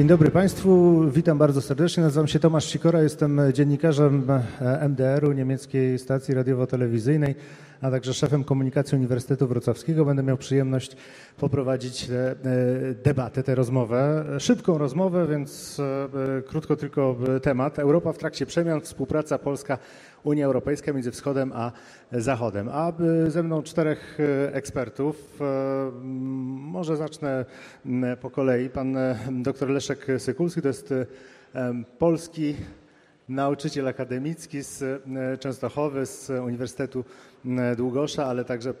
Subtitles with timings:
[0.00, 2.02] Dzień dobry Państwu, witam bardzo serdecznie.
[2.02, 4.26] Nazywam się Tomasz Sikora, jestem dziennikarzem
[4.88, 7.34] MDR-u, niemieckiej stacji radiowo-telewizyjnej,
[7.80, 10.04] a także szefem komunikacji Uniwersytetu Wrocławskiego.
[10.04, 10.96] Będę miał przyjemność
[11.36, 12.36] poprowadzić tę
[13.04, 14.24] debatę, tę rozmowę.
[14.38, 17.78] Szybką rozmowę, więc e, krótko tylko temat.
[17.78, 19.78] Europa w trakcie przemian, współpraca Polska
[20.24, 21.72] Unia Europejska między Wschodem a
[22.12, 22.68] Zachodem.
[22.68, 22.92] A
[23.28, 25.40] ze mną czterech e, ekspertów.
[25.40, 25.90] E,
[26.72, 27.44] może zacznę
[28.20, 28.70] po kolei.
[28.70, 28.96] Pan
[29.30, 30.94] dr Leszek Sykulski to jest
[31.98, 32.56] polski
[33.28, 35.02] nauczyciel akademicki z
[35.40, 37.04] Częstochowy, z Uniwersytetu
[37.76, 38.74] Długosza, ale także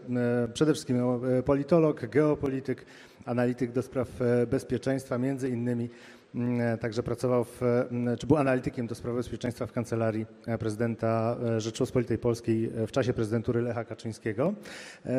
[0.54, 2.84] przede wszystkim no, politolog, geopolityk,
[3.26, 4.08] analityk do spraw
[4.46, 5.88] bezpieczeństwa, między innymi
[6.34, 11.36] Mm, także pracował, w, mm, czy był analitykiem do spraw bezpieczeństwa w kancelarii e, prezydenta
[11.56, 14.54] e, Rzeczypospolitej Polskiej e, w czasie prezydentury Lecha Kaczyńskiego.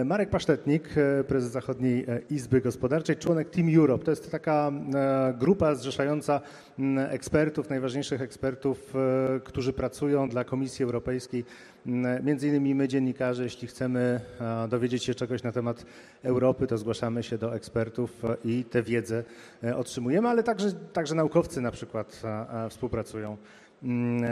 [0.06, 0.90] Marek Pasztetnik,
[1.28, 4.06] prezes Zachodniej Izby Gospodarczej, członek Team Europe.
[4.06, 4.72] To jest taka
[5.40, 6.42] grupa zrzeszająca
[6.80, 8.94] mm, ekspertów, najważniejszych ekspertów,
[9.44, 11.46] którzy pracują dla Komisji Europejskiej
[12.24, 14.22] Między innymi my, dziennikarze, jeśli chcemy
[14.70, 15.86] dowiedzieć się czegoś na temat
[16.24, 19.24] Europy, to zgłaszamy się do ekspertów i tę wiedzę
[19.64, 22.22] e, otrzymujemy, ale także, także naukowcy na przykład
[22.70, 23.30] współpracują.
[23.30, 23.38] mm,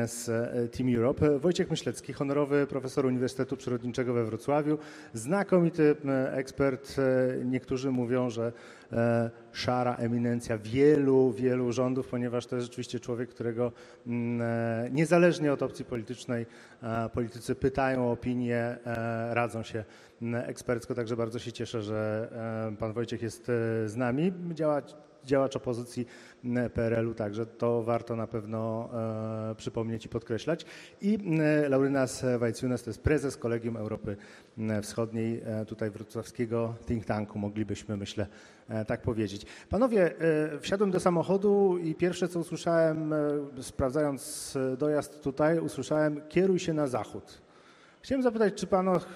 [0.05, 1.39] z e, Team Europe.
[1.39, 4.77] Wojciech Myślecki, honorowy profesor Uniwersytetu Przyrodniczego we Wrocławiu,
[5.13, 5.95] znakomity
[6.31, 6.95] ekspert.
[6.99, 8.51] E, niektórzy mówią, że
[8.93, 13.71] E, szara eminencja wielu, wielu rządów, ponieważ to jest rzeczywiście człowiek, którego
[14.07, 16.45] mm, e, niezależnie od opcji politycznej
[16.83, 18.77] e, politycy pytają o opinię,
[19.29, 19.83] radzą się
[20.21, 22.29] mm, ekspercko, także bardzo się cieszę, że
[22.79, 23.45] pan Wojciech jest
[23.85, 24.33] z nami.
[24.53, 24.81] Działa
[25.25, 26.05] działacz opozycji
[26.73, 28.89] PRL-u, także to warto na pewno
[29.51, 30.65] e, przypomnieć i podkreślać.
[31.01, 34.17] I e, Laurynas Wajciunas to jest prezes Kolegium Europy
[34.81, 38.27] Wschodniej, e, tutaj wrocławskiego think tanku, moglibyśmy myślę
[38.87, 39.45] tak powiedzieć.
[39.69, 40.13] Panowie,
[40.61, 43.13] wsiadłem do samochodu i pierwsze co usłyszałem,
[43.61, 47.41] sprawdzając dojazd tutaj, usłyszałem kieruj się na zachód.
[48.01, 49.07] Chciałem zapytać, czy panów,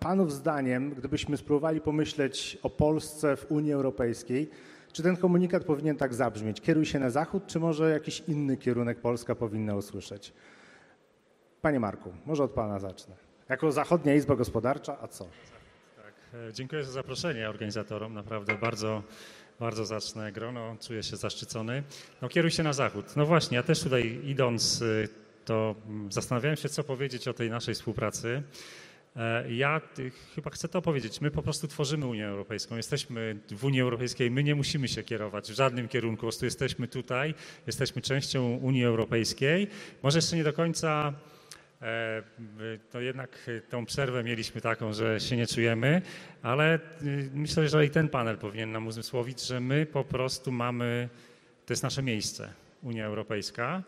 [0.00, 4.50] panów zdaniem, gdybyśmy spróbowali pomyśleć o Polsce w Unii Europejskiej,
[4.96, 6.60] czy ten komunikat powinien tak zabrzmieć?
[6.60, 10.32] Kieruj się na zachód, czy może jakiś inny kierunek Polska powinna usłyszeć?
[11.62, 13.16] Panie Marku, może od pana zacznę.
[13.48, 15.24] Jako Zachodnia Izba Gospodarcza, a co?
[15.96, 16.14] Tak,
[16.48, 18.14] e, dziękuję za zaproszenie organizatorom.
[18.14, 19.02] Naprawdę bardzo,
[19.60, 20.76] bardzo zacne grono.
[20.80, 21.82] Czuję się zaszczycony.
[22.22, 23.16] No, kieruj się na zachód.
[23.16, 25.08] No właśnie, ja też tutaj idąc, y,
[25.44, 28.42] to mm, zastanawiałem się, co powiedzieć o tej naszej współpracy.
[29.16, 29.80] E, ja
[30.34, 31.20] chyba chcę to powiedzieć.
[31.20, 32.76] My po prostu tworzymy Unię Europejską.
[32.76, 34.30] Jesteśmy w Unii Europejskiej.
[34.30, 36.16] My nie musimy się kierować w żadnym kierunku.
[36.16, 37.34] Po prostu jesteśmy tutaj,
[37.66, 39.68] jesteśmy częścią Unii Europejskiej.
[40.02, 41.12] Może jeszcze nie do końca
[41.82, 42.22] e,
[42.90, 46.02] to jednak tą przerwę mieliśmy taką, że się nie czujemy,
[46.42, 51.08] ale y, myślę, że i ten panel powinien nam uzmysłowić, że my po prostu mamy,
[51.66, 52.52] to jest nasze miejsce,
[52.82, 53.82] Unia Europejska.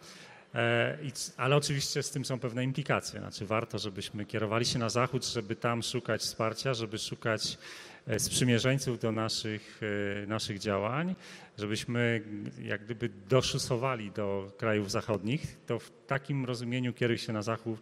[0.55, 0.99] E,
[1.37, 3.21] ale oczywiście z tym są pewne implikacje.
[3.21, 7.59] Znaczy warto, żebyśmy kierowali się na zachód, żeby tam szukać wsparcia, żeby szukać
[8.07, 9.81] e, sprzymierzeńców do naszych,
[10.23, 11.15] e, naszych działań,
[11.59, 12.23] żebyśmy
[12.63, 17.81] jak gdyby doszusowali do krajów zachodnich, to w takim rozumieniu kieruj się na zachód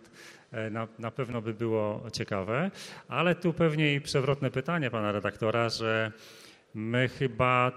[0.70, 2.70] na, na pewno by było ciekawe.
[3.08, 6.12] Ale tu pewnie i przewrotne pytanie pana redaktora, że
[6.75, 7.73] my chyba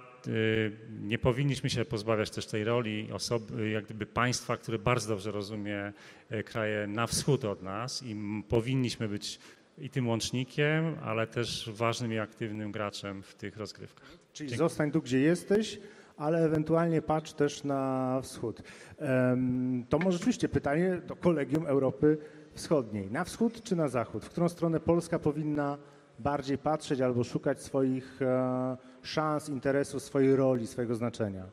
[1.01, 5.93] nie powinniśmy się pozbawiać też tej roli osoby, jak gdyby państwa, które bardzo dobrze rozumie
[6.29, 8.15] e, kraje na wschód od nas i
[8.49, 9.39] powinniśmy być
[9.77, 14.09] i tym łącznikiem, ale też ważnym i aktywnym graczem w tych rozgrywkach.
[14.33, 14.59] Czyli Dzięki.
[14.59, 15.79] zostań tu, gdzie jesteś,
[16.17, 18.61] ale ewentualnie patrz też na wschód.
[19.89, 22.17] To może rzeczywiście pytanie do Kolegium Europy
[22.53, 23.11] Wschodniej.
[23.11, 24.25] Na wschód czy na zachód?
[24.25, 25.77] W którą stronę Polska powinna
[26.19, 28.77] bardziej patrzeć albo szukać swoich e,
[29.09, 31.45] szans, interesu, swojej roli, swojego znaczenia.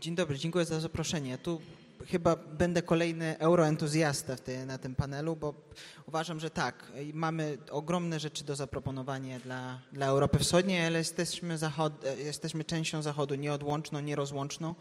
[0.00, 1.38] Dzień dobry, dziękuję za zaproszenie.
[1.38, 1.60] Tu
[2.06, 4.36] chyba będę kolejny euroentuzjasta
[4.66, 5.54] na tym panelu, bo
[6.08, 11.92] uważam, że tak, mamy ogromne rzeczy do zaproponowania dla, dla Europy Wschodniej, ale jesteśmy, zachod,
[12.18, 14.74] jesteśmy częścią Zachodu nieodłączną, nierozłączną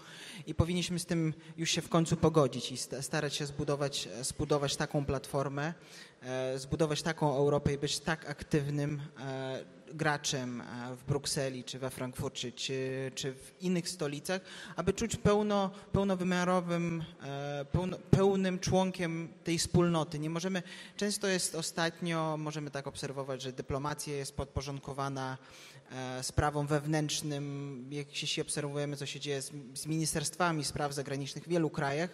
[0.47, 5.05] i powinniśmy z tym już się w końcu pogodzić i starać się zbudować, zbudować taką
[5.05, 5.73] platformę,
[6.21, 11.89] e, zbudować taką Europę i być tak aktywnym e, graczem e, w Brukseli, czy we
[11.89, 14.41] Frankfurcie, czy, czy w innych stolicach,
[14.75, 20.19] aby czuć pełno, pełnowymiarowym, e, pełno, pełnym członkiem tej wspólnoty.
[20.19, 20.63] Nie możemy,
[20.97, 25.37] często jest ostatnio, możemy tak obserwować, że dyplomacja jest podporządkowana
[25.91, 31.47] e, sprawom wewnętrznym, jak się obserwujemy, co się dzieje z, z ministerstwami spraw zagranicznych w
[31.47, 32.09] wielu krajach,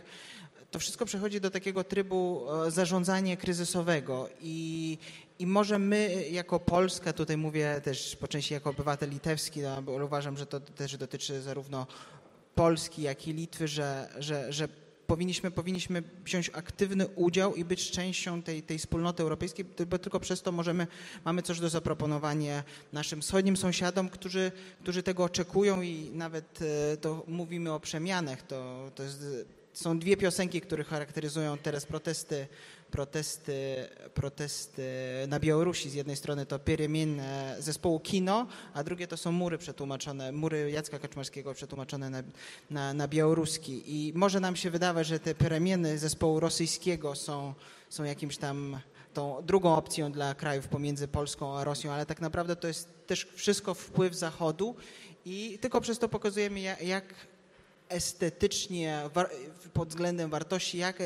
[0.72, 4.98] to wszystko przechodzi do takiego trybu zarządzania kryzysowego i,
[5.39, 10.06] i może my jako Polska, tutaj mówię też po części jako obywatel litewski, no, bo
[10.06, 11.88] uważam, że to też dotyczy zarówno
[12.56, 14.68] Polski, jak i Litwy, że, że, że
[15.07, 20.41] powinniśmy, powinniśmy wziąć aktywny udział i być częścią tej, tej wspólnoty europejskiej, bo tylko przez
[20.41, 20.88] to możemy,
[21.25, 22.63] mamy coś do zaproponowania
[22.94, 24.51] naszym wschodnim sąsiadom, którzy,
[24.83, 26.59] którzy tego oczekują i nawet
[26.94, 28.42] e, to mówimy o przemianach.
[28.42, 29.25] To, to jest,
[29.74, 32.47] są dwie piosenki, które charakteryzują teraz protesty
[32.91, 34.83] protesty, protesty
[35.27, 35.89] na Białorusi.
[35.89, 37.21] Z jednej strony to Pieremien
[37.59, 42.24] zespołu Kino, a drugie to są mury przetłumaczone, mury Jacka Kaczmarskiego przetłumaczone na,
[42.69, 43.83] na, na białoruski.
[43.86, 47.53] I może nam się wydawać, że te peremieny zespołu rosyjskiego są,
[47.89, 48.80] są jakimś tam
[49.13, 53.27] tą drugą opcją dla krajów pomiędzy Polską a Rosją, ale tak naprawdę to jest też
[53.35, 54.75] wszystko wpływ Zachodu
[55.25, 57.13] i tylko przez to pokazujemy, jak
[57.89, 59.01] estetycznie,
[59.74, 61.03] pod względem wartości, jak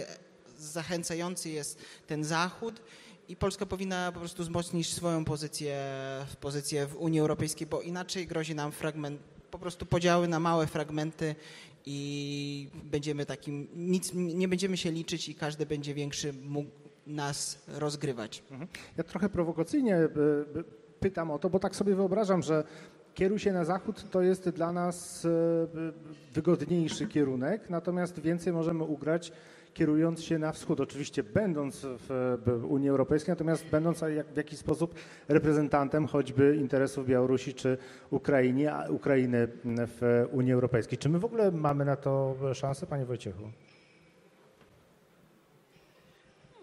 [0.63, 2.81] zachęcający jest ten Zachód
[3.27, 5.86] i Polska powinna po prostu wzmocnić swoją pozycję,
[6.42, 9.21] pozycję w Unii Europejskiej, bo inaczej grozi nam fragment,
[9.51, 11.36] po prostu podziały na małe fragmenty
[11.86, 16.69] i będziemy takim, nic, nie będziemy się liczyć i każdy będzie większy mógł
[17.07, 18.44] nas rozgrywać.
[18.51, 18.69] Mhm.
[18.98, 20.10] Ja trochę prowokacyjnie e,
[21.00, 22.63] pytam o to, bo tak sobie wyobrażam, że
[23.13, 25.30] kieruj się na zachód to jest dla nas e,
[26.33, 29.31] wygodniejszy kierunek, natomiast więcej możemy ugrać
[29.74, 34.02] kierując się na wschód, oczywiście będąc w Unii Europejskiej, natomiast będąc
[34.34, 34.96] w jakiś sposób
[35.28, 37.78] reprezentantem choćby interesów Białorusi czy
[38.10, 40.98] Ukrainy, Ukrainy w Unii Europejskiej.
[40.98, 43.52] Czy my w ogóle mamy na to szansę, panie Wojciechu?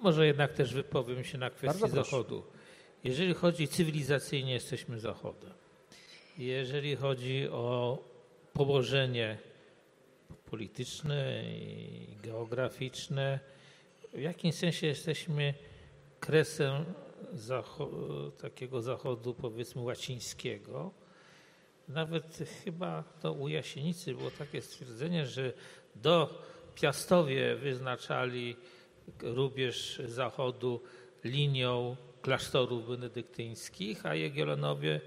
[0.02, 2.42] Może jednak też wypowiem się na kwestię Zachodu.
[3.04, 5.50] Jeżeli chodzi cywilizacyjnie, jesteśmy Zachodem.
[6.38, 7.98] Jeżeli chodzi o
[8.52, 9.38] położenie
[10.50, 13.40] polityczne i geograficzne.
[14.12, 15.54] W jakimś sensie jesteśmy
[16.20, 16.84] kresem
[17.32, 17.90] zacho
[18.42, 20.90] takiego zachodu, powiedzmy, łacińskiego.
[21.88, 25.52] Nawet chyba to u Jasienicy było takie stwierdzenie, że
[25.96, 26.42] do
[26.74, 28.56] Piastowie wyznaczali
[29.22, 30.80] rubież zachodu
[31.24, 35.00] linią klasztorów benedyktyńskich, a Jagiellonowie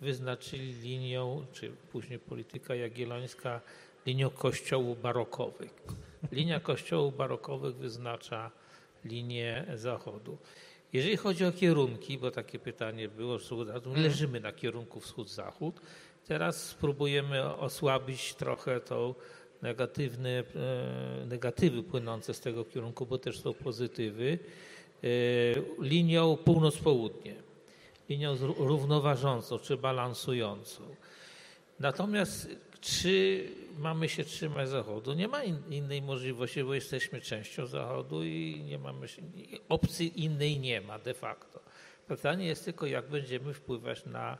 [0.00, 3.60] wyznaczyli linią, czy później polityka jagiellońska
[4.08, 5.74] linią kościołów barokowych.
[6.32, 8.50] Linia kościołów barokowych wyznacza
[9.04, 10.38] linię zachodu.
[10.92, 14.02] Jeżeli chodzi o kierunki, bo takie pytanie było, mhm.
[14.02, 15.80] leżymy na kierunku wschód-zachód.
[16.26, 19.14] Teraz spróbujemy osłabić trochę tą
[19.62, 20.44] negatywne,
[21.26, 24.38] negatywy płynące z tego kierunku, bo też są pozytywy,
[25.04, 25.08] e,
[25.78, 27.34] linią północ-południe,
[28.08, 30.82] linią równoważącą czy balansującą.
[31.80, 32.48] Natomiast
[32.80, 33.44] czy
[33.78, 35.12] mamy się trzymać Zachodu?
[35.12, 39.22] Nie ma in, innej możliwości, bo jesteśmy częścią Zachodu i nie mamy się,
[39.68, 41.60] opcji innej nie ma de facto.
[42.08, 44.38] Pytanie jest tylko, jak będziemy wpływać na,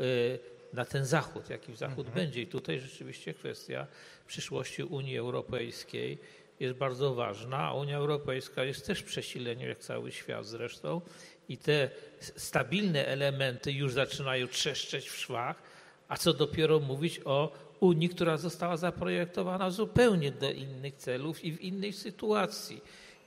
[0.00, 0.38] y,
[0.72, 2.14] na ten Zachód, jaki Zachód mhm.
[2.14, 2.42] będzie.
[2.42, 3.86] I tutaj rzeczywiście kwestia
[4.26, 6.18] przyszłości Unii Europejskiej
[6.60, 11.00] jest bardzo ważna, a Unia Europejska jest też przesileniem, jak cały świat zresztą,
[11.48, 15.62] i te stabilne elementy już zaczynają trzeszczeć w szwach,
[16.08, 21.60] a co dopiero mówić o Unii, która została zaprojektowana zupełnie do innych celów i w
[21.60, 22.80] innej sytuacji.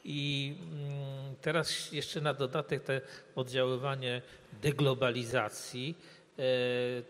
[0.04, 3.02] I mm, teraz jeszcze na dodatek te
[3.36, 4.22] oddziaływanie
[4.62, 5.96] deglobalizacji
[6.40, 6.44] e,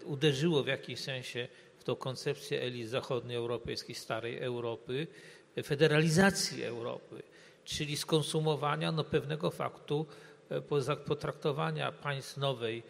[0.05, 1.47] uderzyło w jakimś sensie
[1.79, 5.07] w tą koncepcję elit zachodnioeuropejskiej, starej Europy,
[5.63, 7.23] federalizacji Europy,
[7.65, 10.05] czyli skonsumowania no, pewnego faktu
[10.49, 10.61] e,
[10.97, 12.83] potraktowania państw nowej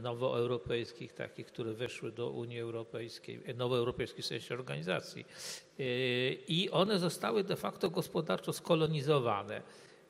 [0.00, 5.24] nowoeuropejskich, takich, które weszły do Unii Europejskiej, nowoeuropejskiej w sensie organizacji.
[6.48, 9.62] I one zostały de facto gospodarczo skolonizowane.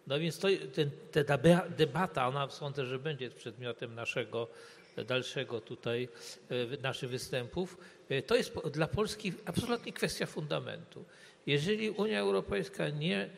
[0.06, 0.90] No więc to, ten,
[1.26, 1.38] ta
[1.78, 4.48] debata, ona sądzę, że będzie przedmiotem naszego
[5.04, 6.08] dalszego tutaj,
[6.48, 7.78] e, naszych występów.
[8.08, 11.04] E, to jest dla Polski absolutnie kwestia fundamentu.
[11.46, 13.30] Jeżeli Unia Europejska nie,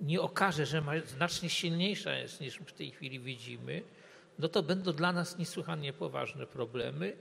[0.00, 3.82] nie okaże, że ma znacznie silniejsza jest niż w tej chwili widzimy,
[4.38, 7.16] no to będą dla nas niesłychanie poważne problemy,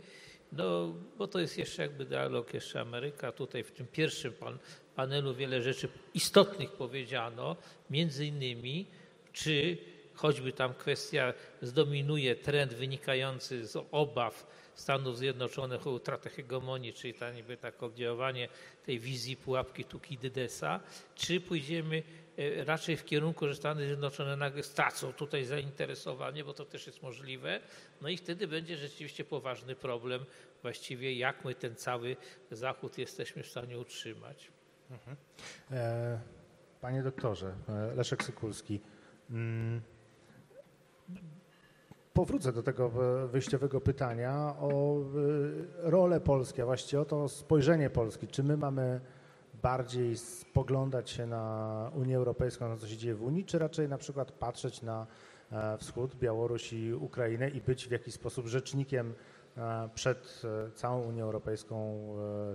[0.51, 3.31] no bo to jest jeszcze jakby dialog, jeszcze Ameryka.
[3.31, 4.57] Tutaj w tym pierwszym pan,
[4.95, 7.55] panelu wiele rzeczy istotnych powiedziano,
[7.89, 8.85] między innymi,
[9.33, 9.77] czy
[10.13, 17.31] choćby tam kwestia zdominuje trend wynikający z obaw Stanów Zjednoczonych o utratę hegemonii, czyli ta
[17.31, 18.49] niby tak oddziaływanie
[18.85, 20.79] tej wizji pułapki Tukidydesa,
[21.15, 22.03] czy pójdziemy
[22.65, 27.59] raczej w kierunku, że Stany Zjednoczone nagle stracą tutaj zainteresowanie, bo to też jest możliwe,
[28.01, 30.25] no i wtedy będzie rzeczywiście poważny problem
[30.61, 32.17] właściwie, jak my ten cały
[32.51, 34.51] Zachód jesteśmy w stanie utrzymać.
[34.91, 35.17] Mhm.
[35.71, 36.19] E,
[36.81, 38.81] panie doktorze, e, Leszek Sykulski,
[39.29, 39.81] mm,
[42.13, 42.91] powrócę do tego
[43.23, 44.99] e, wyjściowego pytania o
[45.77, 48.27] rolę Polski, a właściwie o to spojrzenie Polski.
[48.27, 49.01] Czy my mamy
[49.65, 53.97] bardziej spoglądać się na Unię Europejską, na co się dzieje w Unii, czy raczej na
[53.97, 55.07] przykład patrzeć na
[55.51, 59.13] e, wschód, Białoruś i Ukrainę i być w jakiś sposób rzecznikiem
[59.95, 60.41] przed
[60.75, 62.07] całą Unią Europejską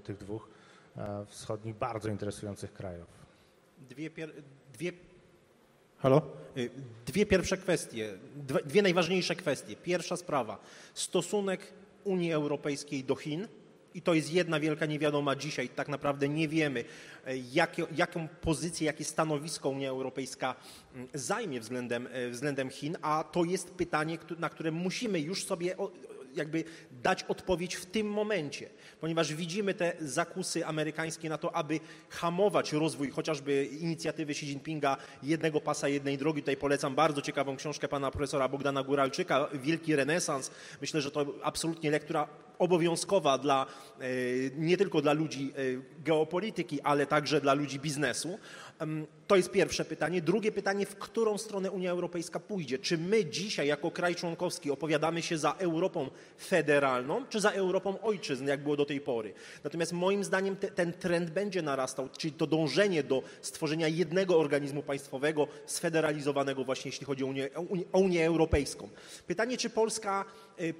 [0.04, 0.48] tych dwóch
[1.26, 3.06] wschodnich, bardzo interesujących krajów?
[3.88, 4.10] Dwie,
[4.72, 4.92] dwie
[6.02, 6.22] Halo?
[6.56, 6.70] Y,
[7.06, 8.14] dwie pierwsze kwestie,
[8.64, 9.76] dwie najważniejsze kwestie.
[9.76, 10.58] Pierwsza sprawa,
[10.94, 11.72] stosunek
[12.04, 13.48] Unii Europejskiej do Chin.
[13.94, 15.68] I to jest jedna wielka niewiadoma dzisiaj.
[15.68, 16.84] Tak naprawdę nie wiemy,
[17.52, 20.54] jakie, jaką pozycję, jakie stanowisko Unia Europejska
[20.94, 25.76] mm, zajmie względem, y, względem Chin, a to jest pytanie, na które musimy już sobie
[26.34, 26.64] jakby
[27.02, 28.68] dać odpowiedź w tym momencie,
[29.00, 35.60] ponieważ widzimy te zakusy amerykańskie na to, aby hamować rozwój chociażby inicjatywy Xi Jinpinga jednego
[35.60, 36.42] pasa, jednej drogi.
[36.42, 40.50] Tutaj polecam bardzo ciekawą książkę pana profesora Bogdana Góralczyka, Wielki Renesans.
[40.80, 42.28] Myślę, że to absolutnie lektura
[42.60, 43.66] obowiązkowa dla,
[44.00, 44.04] e,
[44.56, 48.38] nie tylko dla ludzi e, geopolityki, ale także dla ludzi biznesu.
[49.26, 50.22] To jest pierwsze pytanie.
[50.22, 52.78] Drugie pytanie, w którą stronę Unia Europejska pójdzie?
[52.78, 58.46] Czy my dzisiaj, jako kraj członkowski, opowiadamy się za Europą federalną, czy za Europą ojczyzn,
[58.46, 59.34] jak było do tej pory?
[59.64, 64.82] Natomiast moim zdaniem te, ten trend będzie narastał, czyli to dążenie do stworzenia jednego organizmu
[64.82, 67.50] państwowego, sfederalizowanego właśnie, jeśli chodzi o Unię,
[67.92, 68.88] o Unię Europejską.
[69.26, 70.24] Pytanie, czy Polska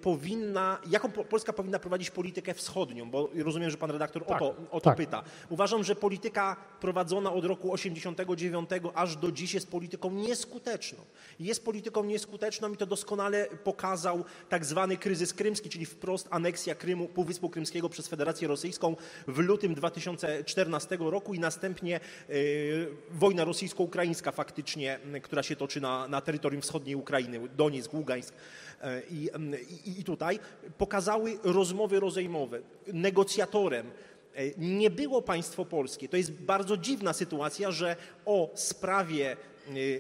[0.03, 4.55] powinna, jaką Polska powinna prowadzić politykę wschodnią, bo rozumiem, że pan redaktor tak, o to,
[4.71, 4.97] o to tak.
[4.97, 5.23] pyta.
[5.49, 10.99] Uważam, że polityka prowadzona od roku 89 aż do dziś jest polityką nieskuteczną.
[11.41, 17.09] Jest polityką nieskuteczną i to doskonale pokazał tak zwany kryzys krymski, czyli wprost aneksja Krymu,
[17.09, 18.97] Półwyspu Krymskiego przez Federację Rosyjską
[19.29, 26.21] w lutym 2014 roku i następnie y, wojna rosyjsko-ukraińska faktycznie, która się toczy na, na
[26.21, 28.35] terytorium wschodniej Ukrainy, Donieck, Ługańsk.
[28.81, 29.31] E, I,
[29.87, 30.39] i, I tutaj
[30.79, 32.61] pokazały rozmowy rozejmowe.
[32.93, 33.91] Negocjatorem
[34.35, 36.09] E, nie było państwo polskie.
[36.09, 39.37] To jest bardzo dziwna sytuacja, że o sprawie e,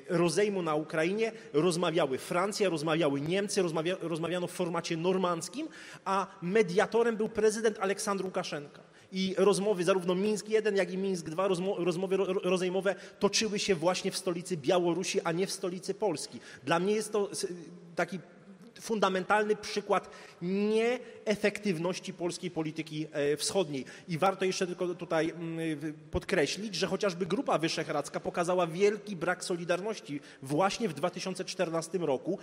[0.08, 5.68] rozejmu na Ukrainie rozmawiały Francja, rozmawiały Niemcy, rozmawia, rozmawiano w formacie normandzkim,
[6.04, 8.82] a mediatorem był prezydent Aleksandr Łukaszenka.
[9.12, 14.16] I rozmowy, zarówno Mińsk I, jak i Mińsk II, rozmowy rozejmowe toczyły się właśnie w
[14.16, 16.40] stolicy Białorusi, a nie w stolicy Polski.
[16.64, 17.30] Dla mnie jest to
[17.96, 18.18] taki
[18.80, 20.10] fundamentalny przykład
[20.42, 23.84] nieefektywności polskiej polityki e, wschodniej.
[24.08, 30.20] I warto jeszcze tylko tutaj mm, podkreślić, że chociażby Grupa Wyszehradzka pokazała wielki brak solidarności
[30.42, 32.38] właśnie w 2014 roku.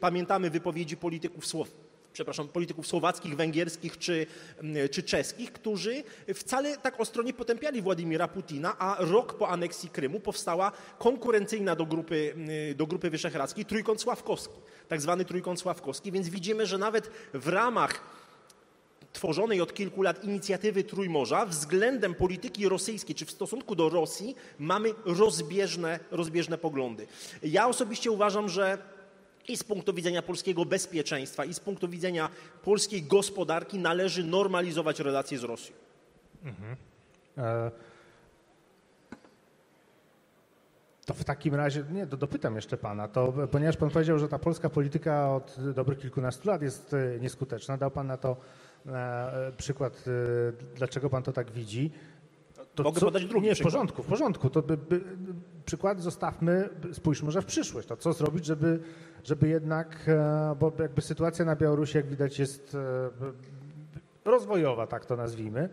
[0.00, 1.68] Pamiętamy wypowiedzi polityków Słow
[2.12, 4.26] przepraszam, polityków słowackich, węgierskich czy,
[4.58, 6.02] mm, czy czeskich, którzy
[6.34, 11.86] wcale tak ostro nie potępiali Władimira Putina, a rok po aneksji Krymu powstała konkurencyjna do
[11.86, 14.60] grupy, mm, do grupy wyszehradzkiej trójkąt sławkowski,
[14.90, 18.00] tak zwany trójkąt sławkowski, więc widzimy, że nawet w ramach
[19.12, 24.94] tworzonej od kilku lat inicjatywy Trójmorza względem polityki rosyjskiej, czy w stosunku do Rosji mamy
[25.04, 27.06] rozbieżne, rozbieżne poglądy.
[27.42, 28.78] Ja osobiście uważam, że
[29.48, 32.28] i z punktu widzenia polskiego bezpieczeństwa, i z punktu widzenia
[32.62, 35.74] polskiej gospodarki należy normalizować relacje z Rosją.
[36.44, 36.76] Mhm.
[37.38, 37.89] E...
[41.10, 44.38] To w takim razie, nie, to dopytam jeszcze pana, to, ponieważ pan powiedział, że ta
[44.38, 48.36] polska polityka od dobrych kilkunastu lat jest e, nieskuteczna, dał pan na to
[48.86, 51.90] e, przykład, e, dlaczego pan to tak widzi.
[52.74, 54.50] To Mogę co, podać drugi Nie, w porządku, w porządku.
[54.50, 55.00] To by, by,
[55.64, 57.88] przykład zostawmy, spójrzmy może w przyszłość.
[57.88, 58.80] To co zrobić, żeby,
[59.24, 60.10] żeby jednak,
[60.60, 62.76] bo jakby sytuacja na Białorusi, jak widać, jest
[64.24, 65.68] rozwojowa, tak to nazwijmy,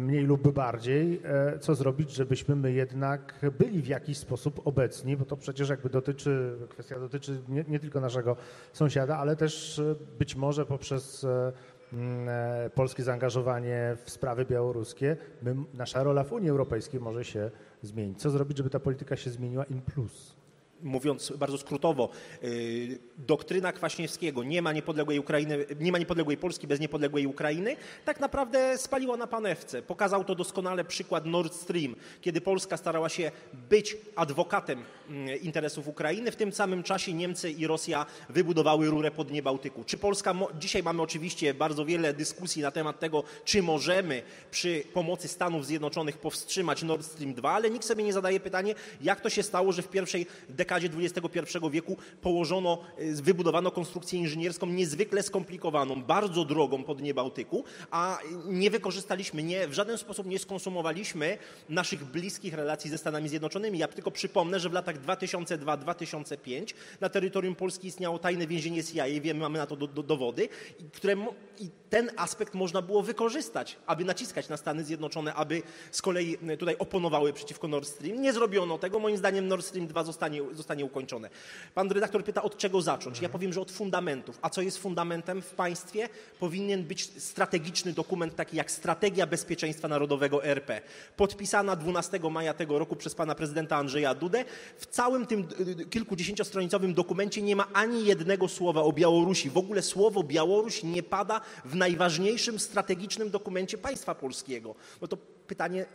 [0.00, 5.24] mniej lub bardziej, e, co zrobić, żebyśmy my jednak byli w jakiś sposób obecni, bo
[5.24, 8.36] to przecież jakby dotyczy, kwestia dotyczy nie, nie tylko naszego
[8.72, 9.82] sąsiada, ale też
[10.18, 17.00] być może poprzez e, polskie zaangażowanie w sprawy białoruskie, my, nasza rola w Unii Europejskiej
[17.00, 17.50] może się
[17.82, 18.20] zmienić.
[18.20, 20.37] Co zrobić, żeby ta polityka się zmieniła in plus?
[20.82, 22.08] Mówiąc bardzo skrótowo,
[22.42, 28.20] y, doktryna Kwaśniewskiego, nie ma niepodległej Ukrainy, nie ma niepodległej Polski bez niepodległej Ukrainy, tak
[28.20, 29.82] naprawdę spaliła na panewce.
[29.82, 33.30] Pokazał to doskonale przykład Nord Stream, kiedy Polska starała się
[33.70, 39.24] być adwokatem mm, interesów Ukrainy, w tym samym czasie Niemcy i Rosja wybudowały rurę po
[39.24, 39.84] dnie Bałtyku.
[39.84, 45.28] Czy Polska, dzisiaj mamy oczywiście bardzo wiele dyskusji na temat tego, czy możemy przy pomocy
[45.28, 49.42] Stanów Zjednoczonych powstrzymać Nord Stream 2, ale nikt sobie nie zadaje pytanie, jak to się
[49.42, 56.02] stało, że w pierwszej deklaracji dekadzie XXI wieku położono, y, wybudowano konstrukcję inżynierską niezwykle skomplikowaną,
[56.02, 62.04] bardzo drogą po dnie Bałtyku, a nie wykorzystaliśmy, nie, w żaden sposób nie skonsumowaliśmy naszych
[62.04, 63.78] bliskich relacji ze Stanami Zjednoczonymi.
[63.78, 69.40] Ja tylko przypomnę, że w latach 2002-2005 na terytorium Polski istniało tajne więzienie CIA, wiemy,
[69.40, 70.48] mamy na to do, do, dowody,
[70.92, 71.16] które,
[71.60, 76.56] i ten aspekt można było wykorzystać, aby naciskać na Stany Zjednoczone, aby z kolei y,
[76.56, 78.22] tutaj oponowały przeciwko Nord Stream.
[78.22, 78.98] Nie zrobiono tego.
[78.98, 81.30] Moim zdaniem Nord Stream 2 zostanie, zostanie ukończone.
[81.74, 83.20] Pan redaktor pyta, od czego zacząć.
[83.20, 84.38] Ja powiem, że od fundamentów.
[84.42, 86.08] A co jest fundamentem w państwie?
[86.40, 90.80] Powinien być strategiczny dokument, taki jak Strategia Bezpieczeństwa Narodowego RP,
[91.16, 94.44] podpisana 12 maja tego roku przez pana prezydenta Andrzeja Dudę.
[94.78, 95.48] W całym tym
[95.90, 99.50] kilkudziesięciostronicowym dokumencie nie ma ani jednego słowa o Białorusi.
[99.50, 104.74] W ogóle słowo Białoruś nie pada w najważniejszym strategicznym dokumencie państwa polskiego.
[105.00, 105.86] No to pytanie,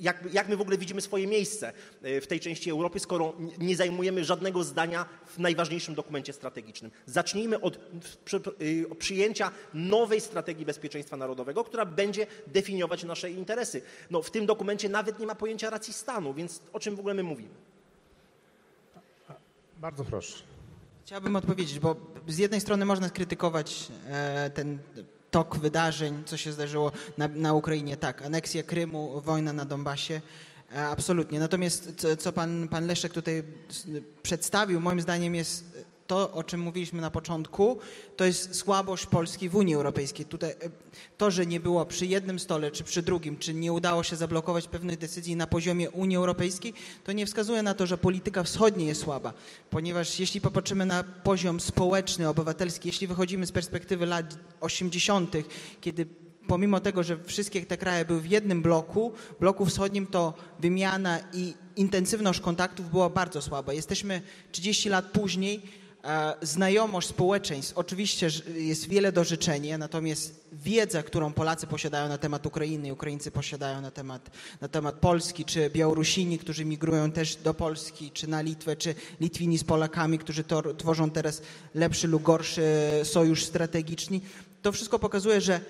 [0.00, 1.72] jak, jak, my w ogóle widzimy swoje miejsce
[2.02, 6.90] e, w tej części Europy, skoro nie zajmujemy żadnego zdania w najważniejszym dokumencie strategicznym.
[7.06, 7.78] Zacznijmy od
[8.60, 13.82] y, przyjęcia nowej strategii bezpieczeństwa narodowego, która będzie definiować nasze interesy.
[14.10, 17.14] No, w tym dokumencie nawet nie ma pojęcia racji stanu, więc o czym w ogóle
[17.14, 17.54] my mówimy?
[19.80, 20.42] Bardzo proszę.
[21.04, 21.96] Chciałbym odpowiedzieć, bo
[22.28, 24.78] z jednej strony można skrytykować e, ten
[25.34, 27.96] tok wydarzeń, co się zdarzyło na, na Ukrainie.
[27.96, 30.20] Tak, aneksja Krymu, wojna na Donbasie.
[30.76, 31.38] E, absolutnie.
[31.38, 33.42] Natomiast co, co pan, pan Leszek tutaj
[34.22, 37.78] przedstawił, moim zdaniem jest to, o czym mówiliśmy na początku,
[38.16, 40.26] to jest słabość Polski w Unii Europejskiej.
[40.26, 40.54] Tutaj, e,
[41.18, 44.68] to, że nie było przy jednym stole, czy przy drugim, czy nie udało się zablokować
[44.68, 49.00] pewnych decyzji na poziomie Unii Europejskiej, to nie wskazuje na to, że polityka wschodnia jest
[49.00, 49.32] słaba.
[49.70, 55.36] Ponieważ jeśli popatrzymy na poziom społeczny, obywatelski, jeśli wychodzimy z perspektywy lat 80.,
[55.80, 56.06] kiedy
[56.46, 61.54] pomimo tego, że wszystkie te kraje były w jednym bloku, bloku wschodnim, to wymiana i
[61.76, 63.72] intensywność kontaktów była bardzo słaba.
[63.72, 65.62] Jesteśmy 30 lat później,
[66.42, 72.92] znajomość społeczeństw oczywiście jest wiele do życzenia, natomiast wiedza, którą Polacy posiadają na temat Ukrainy,
[72.92, 78.26] Ukraińcy posiadają na temat, na temat Polski, czy Białorusini, którzy migrują też do Polski, czy
[78.26, 81.42] na Litwę, czy Litwini z Polakami, którzy to, tworzą teraz
[81.74, 82.62] lepszy lub gorszy
[83.02, 84.20] sojusz strategiczny,
[84.62, 85.60] to wszystko pokazuje, że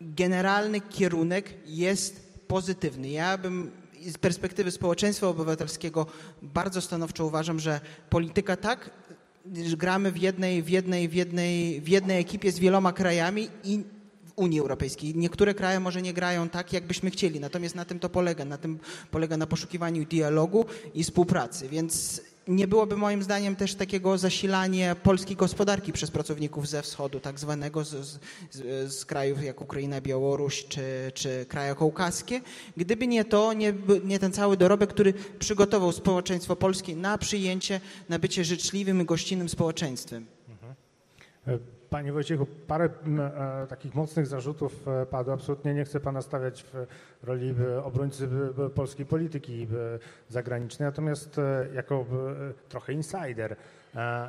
[0.00, 3.08] generalny kierunek jest pozytywny.
[3.08, 3.70] Ja bym
[4.06, 6.06] z perspektywy społeczeństwa obywatelskiego
[6.42, 8.90] bardzo stanowczo uważam, że polityka tak
[9.76, 13.84] gramy w jednej, w jednej, w jednej, w jednej ekipie z wieloma krajami i
[14.24, 15.14] w Unii Europejskiej.
[15.14, 18.44] Niektóre kraje może nie grają tak, jakbyśmy chcieli, natomiast na tym to polega.
[18.44, 18.78] Na tym
[19.10, 21.68] polega na poszukiwaniu dialogu i współpracy.
[21.68, 27.40] Więc nie byłoby moim zdaniem też takiego zasilania polskiej gospodarki przez pracowników ze wschodu, tak
[27.40, 30.82] zwanego z, z, z krajów jak Ukraina, Białoruś czy,
[31.14, 32.40] czy kraje kaukaskie,
[32.76, 38.18] gdyby nie to, nie, nie ten cały dorobek, który przygotował społeczeństwo polskie na przyjęcie, na
[38.18, 40.26] bycie życzliwym i gościnnym społeczeństwem.
[40.48, 41.75] Mhm.
[41.90, 45.34] Panie Wojciechu, parę e, takich mocnych zarzutów e, padło.
[45.34, 46.86] Absolutnie nie chcę Pana stawiać w
[47.22, 48.28] roli e, obrońcy
[48.74, 49.66] polskiej polityki
[50.28, 51.40] zagranicznej, natomiast
[51.74, 52.06] jako
[52.68, 53.56] trochę insider,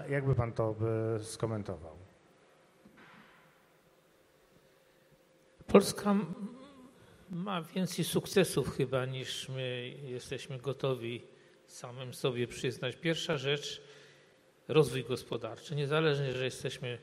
[0.10, 0.76] jakby Pan to
[1.22, 1.98] skomentował?
[5.68, 6.16] Polska
[7.30, 11.24] ma więcej sukcesów chyba niż my jesteśmy gotowi
[11.68, 12.96] samym sobie przyznać.
[12.96, 13.82] Pierwsza rzecz,
[14.68, 15.76] rozwój gospodarczy.
[15.76, 16.98] Niezależnie, że jesteśmy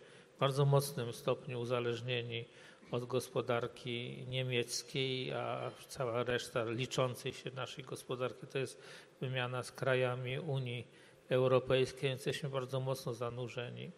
[0.44, 2.44] bardzo mocnym stopniu uzależnieni
[2.90, 8.83] od gospodarki niemieckiej, a cała reszta liczącej się naszej gospodarki to jest
[9.20, 10.87] wymiana z krajami Unii
[11.28, 13.90] Europejskiej, więc jesteśmy bardzo mocno zanurzeni.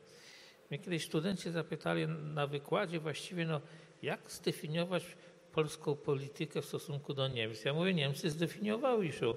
[0.70, 3.60] Mnie kiedyś studenci zapytali na wykładzie właściwie, no,
[4.02, 5.04] jak zdefiniować
[5.52, 7.64] polską politykę w stosunku do Niemiec.
[7.64, 9.34] Ja mówię, Niemcy zdefiniowały ją.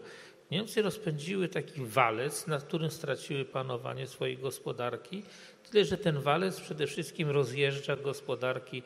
[0.52, 5.24] Niemcy rozpędziły taki walec, na którym straciły panowanie swojej gospodarki
[5.72, 8.84] Tyle, że ten walec przede wszystkim rozjeżdża gospodarki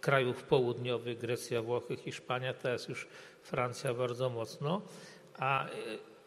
[0.00, 3.06] krajów południowych, Grecja, Włochy, Hiszpania, teraz już
[3.42, 4.82] Francja bardzo mocno,
[5.38, 5.66] a,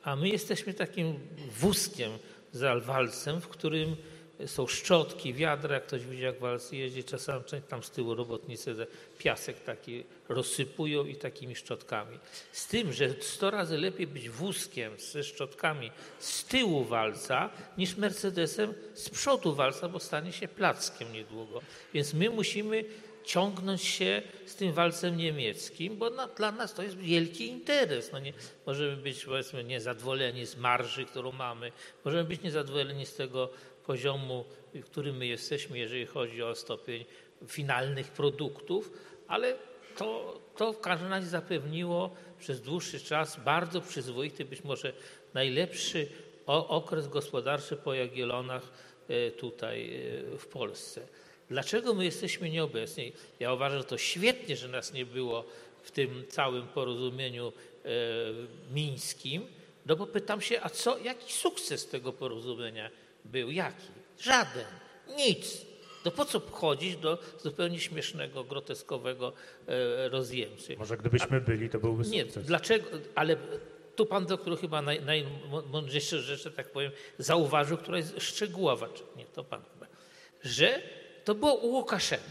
[0.03, 1.19] a my jesteśmy takim
[1.59, 2.11] wózkiem
[2.51, 3.95] za walcem, w którym
[4.45, 8.75] są szczotki, wiadra, ktoś widzi jak walcy jeździ, czasami tam z tyłu robotnicy
[9.17, 12.19] piasek taki rozsypują i takimi szczotkami.
[12.51, 18.73] Z tym, że 100 razy lepiej być wózkiem ze szczotkami z tyłu walca niż Mercedesem
[18.93, 21.61] z przodu walca, bo stanie się plackiem niedługo.
[21.93, 22.85] Więc my musimy
[23.25, 28.11] ciągnąć się z tym walcem niemieckim, bo na, dla nas to jest wielki interes.
[28.11, 28.33] No nie,
[28.65, 31.71] możemy być powiedzmy niezadowoleni z marży, którą mamy,
[32.05, 33.49] możemy być niezadowoleni z tego
[33.87, 37.05] poziomu, w którym my jesteśmy, jeżeli chodzi o stopień
[37.47, 38.91] finalnych produktów,
[39.27, 39.55] ale
[39.97, 44.93] to, to w każdym razie zapewniło przez dłuższy czas bardzo przyzwoity, być może
[45.33, 46.07] najlepszy
[46.45, 48.63] okres gospodarczy po Jagiellonach
[49.07, 49.95] e, tutaj
[50.33, 51.07] e, w Polsce.
[51.49, 53.13] Dlaczego my jesteśmy nieobecni?
[53.39, 55.45] Ja uważam, że to świetnie, że nas nie było
[55.83, 57.53] w tym całym porozumieniu
[57.85, 57.89] e,
[58.73, 59.47] mińskim,
[59.85, 62.89] no bo pytam się, a co, jaki sukces tego porozumienia
[63.25, 63.51] był?
[63.51, 63.87] Jaki?
[64.19, 64.65] Żaden.
[65.17, 65.65] Nic.
[66.05, 69.33] No po co chodzić do zupełnie śmiesznego, groteskowego
[69.67, 70.75] e, rozjemcy?
[70.77, 72.45] Może gdybyśmy byli, to byłby Nie, sukces.
[72.45, 72.85] dlaczego?
[73.15, 73.37] Ale
[73.95, 78.87] tu pan doktor chyba naj, najmądrzejsze rzeczy, tak powiem, zauważył, która jest szczegółowa.
[78.87, 79.87] Czy Nie, to pan chyba.
[80.43, 80.81] Że
[81.25, 82.25] to było u Łukaszenki.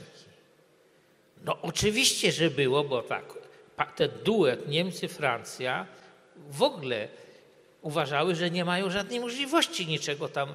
[1.45, 3.25] No oczywiście, że było, bo tak,
[3.97, 5.87] ten duet Niemcy-Francja
[6.51, 7.09] w ogóle
[7.83, 10.55] uważały, że nie mają żadnej możliwości niczego tam,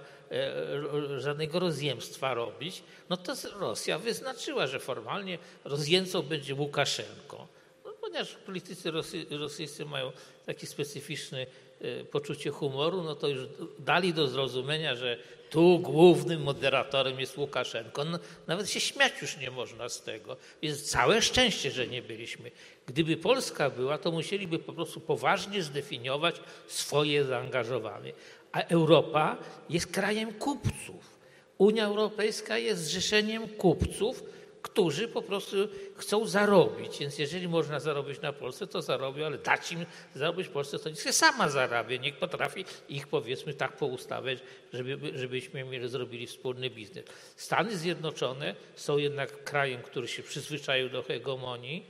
[1.17, 2.83] żadnego rozjemstwa robić.
[3.09, 7.47] No to Rosja wyznaczyła, że formalnie rozjemcą będzie Łukaszenko.
[7.85, 10.11] No, ponieważ politycy rosy, rosyjscy mają
[10.45, 11.45] takie specyficzne
[11.81, 13.47] e, poczucie humoru, no to już
[13.79, 15.17] dali do zrozumienia, że
[15.49, 18.05] tu głównym moderatorem jest Łukaszenko.
[18.05, 20.37] No, nawet się śmiać już nie można z tego.
[20.61, 22.51] Jest całe szczęście, że nie byliśmy.
[22.87, 26.35] Gdyby Polska była, to musieliby po prostu poważnie zdefiniować
[26.67, 28.13] swoje zaangażowanie.
[28.51, 29.37] A Europa
[29.69, 31.19] jest krajem kupców.
[31.57, 34.23] Unia Europejska jest zrzeszeniem kupców,
[34.61, 35.57] którzy po prostu
[35.95, 36.99] chcą zarobić.
[36.99, 39.85] Więc jeżeli można zarobić na Polsce, to zarobią, ale dać im
[40.15, 41.97] zarobić w Polsce, to niech się sama zarabia.
[41.97, 44.39] Niech potrafi ich powiedzmy tak poustawiać,
[44.73, 47.05] żeby, żebyśmy mieli, zrobili wspólny biznes.
[47.35, 51.85] Stany Zjednoczone są jednak krajem, który się przyzwyczaił do hegemonii,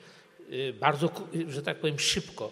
[0.51, 1.09] y, bardzo,
[1.47, 2.51] że tak powiem, szybko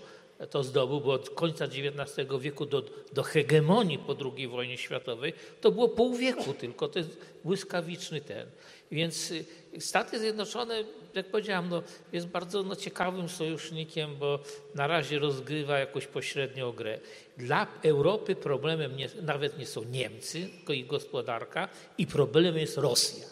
[0.49, 5.71] to zdobył, bo od końca XIX wieku do, do hegemonii po II wojnie światowej to
[5.71, 8.47] było pół wieku tylko, to jest błyskawiczny ten.
[8.91, 9.45] Więc y,
[9.79, 10.83] Stany Zjednoczone,
[11.15, 14.39] jak powiedziałam, no, jest bardzo no, ciekawym sojusznikiem, bo
[14.75, 16.99] na razie rozgrywa jakąś pośrednią grę.
[17.37, 23.25] Dla Europy problemem nie, nawet nie są Niemcy, tylko ich gospodarka i problemem jest Rosja.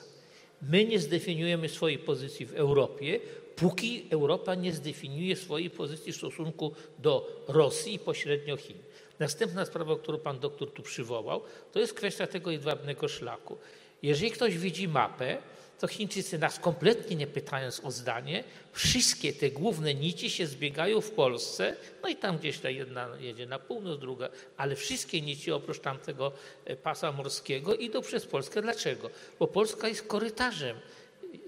[0.62, 3.20] My nie zdefiniujemy swojej pozycji w Europie,
[3.56, 8.78] póki Europa nie zdefiniuje swojej pozycji w stosunku do Rosji i pośrednio Chin.
[9.20, 11.42] Następna sprawa, którą pan doktor tu przywołał,
[11.72, 13.58] to jest kwestia tego jedwabnego szlaku.
[14.04, 15.38] Jeżeli ktoś widzi mapę,
[15.80, 21.12] to Chińczycy nas kompletnie nie pytając o zdanie, wszystkie te główne nici się zbiegają w
[21.12, 25.80] Polsce, no i tam gdzieś ta jedna jedzie na północ, druga, ale wszystkie nici oprócz
[25.80, 26.32] tamtego
[26.66, 28.62] e, pasa morskiego idą przez Polskę.
[28.62, 29.10] Dlaczego?
[29.40, 30.78] Bo Polska jest korytarzem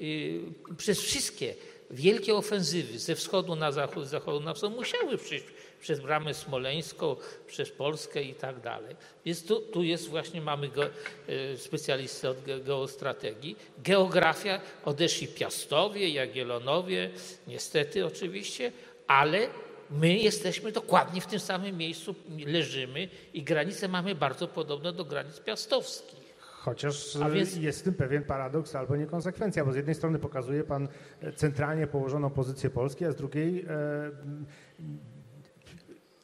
[0.01, 0.39] y,
[0.77, 1.55] przez wszystkie
[1.91, 5.45] wielkie ofensywy ze wschodu na zachód, z zachodu na wschód musiały przyjść
[5.81, 7.15] przez bramę smoleńską,
[7.47, 8.95] przez Polskę i tak dalej.
[9.25, 13.55] Więc tu, tu jest właśnie, mamy go, y, specjalistę od ge- geostrategii.
[13.77, 17.09] Geografia, odeszli Piastowie, Jagiellonowie,
[17.47, 18.71] niestety oczywiście,
[19.07, 19.47] ale
[19.89, 25.39] my jesteśmy dokładnie w tym samym miejscu, leżymy i granice mamy bardzo podobne do granic
[25.39, 26.26] piastowskich.
[26.67, 30.63] Chociaż A więc- jest w tym pewien paradoks albo niekonsekwencja, bo z jednej strony pokazuje
[30.63, 30.87] pan
[31.21, 33.67] e, centralnie położoną pozycję Polski, a z drugiej e,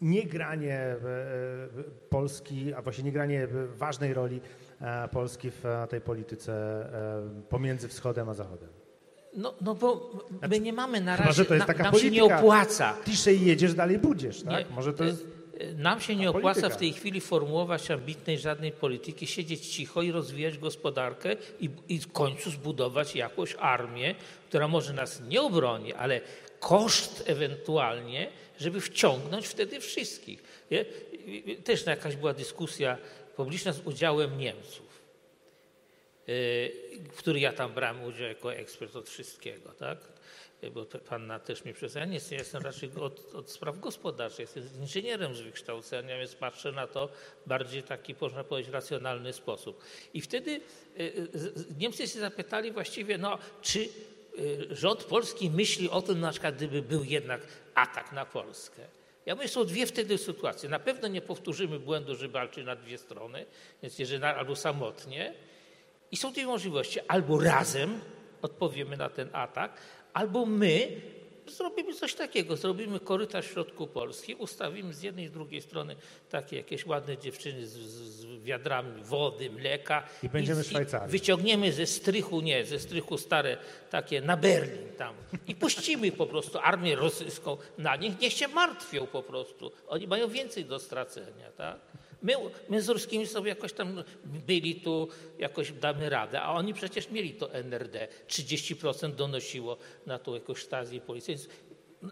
[0.01, 0.97] niegranie e, e,
[2.10, 4.41] Polski, a właśnie niegranie ważnej roli
[4.82, 8.69] e, Polski w e, tej polityce e, pomiędzy wschodem a zachodem.
[9.38, 10.12] No, no bo
[10.49, 12.39] my nie mamy na Chyba, razie, że to jest taka nam się nie polityka.
[12.39, 12.93] opłaca.
[13.06, 14.69] Ciszej jedziesz, dalej budziesz, tak?
[14.69, 14.75] Nie.
[14.75, 15.27] Może to jest...
[15.77, 20.57] Nam się nie opłaca w tej chwili formułować ambitnej żadnej polityki, siedzieć cicho i rozwijać
[20.57, 24.15] gospodarkę i, i w końcu zbudować jakąś armię,
[24.49, 26.21] która może nas nie obroni, ale
[26.59, 30.43] koszt ewentualnie, żeby wciągnąć wtedy wszystkich.
[31.63, 32.97] Też jakaś była dyskusja
[33.35, 34.93] publiczna z udziałem Niemców
[37.11, 39.97] w której ja tam brałem udział jako ekspert od wszystkiego, tak?
[40.71, 41.95] Bo te- panna też mi przez.
[41.95, 46.88] Nie jestem, jestem raczej od, od spraw gospodarczych, jestem inżynierem z wykształcenia, więc patrzę na
[46.88, 47.10] to
[47.47, 49.84] bardziej taki, można powiedzieć, racjonalny sposób.
[50.13, 50.62] I wtedy
[50.99, 56.32] y, z- Niemcy się zapytali właściwie, no, czy y, rząd polski myśli o tym, na
[56.32, 57.41] przykład, gdyby był jednak
[57.76, 58.82] atak na Polskę.
[59.26, 60.69] Ja myślę, są dwie wtedy sytuacje.
[60.69, 63.45] Na pewno nie powtórzymy błędu, że walczy na dwie strony,
[63.82, 65.34] więc jeżeli na, albo samotnie,
[66.12, 66.99] i są dwie możliwości.
[67.08, 67.99] Albo razem
[68.41, 69.78] odpowiemy na ten atak,
[70.13, 70.88] albo my
[71.47, 72.58] zrobimy coś takiego.
[72.58, 75.95] Zrobimy korytarz w środku Polski, ustawimy z jednej i z drugiej strony
[76.30, 80.04] takie jakieś ładne dziewczyny z, z, wiadrami wody, mleka.
[80.23, 81.12] I będziemy z- Szwajcarii.
[81.12, 83.58] Wyciągniemy ze strychu, nie, ze strychu stare
[83.89, 85.15] takie na Berlin tam
[85.47, 88.19] i puścimy po prostu armię rosyjską na nich.
[88.19, 89.71] Niech się martwią po prostu.
[89.88, 91.80] Oni mają więcej do stracenia, tak?
[92.23, 92.33] My,
[92.69, 94.03] my z ruskimi sobie jakoś tam
[94.47, 95.07] byli tu,
[95.39, 98.07] jakoś damy radę, a oni przecież mieli to NRD.
[98.27, 101.36] 30% donosiło na tą jakąś stazję policji.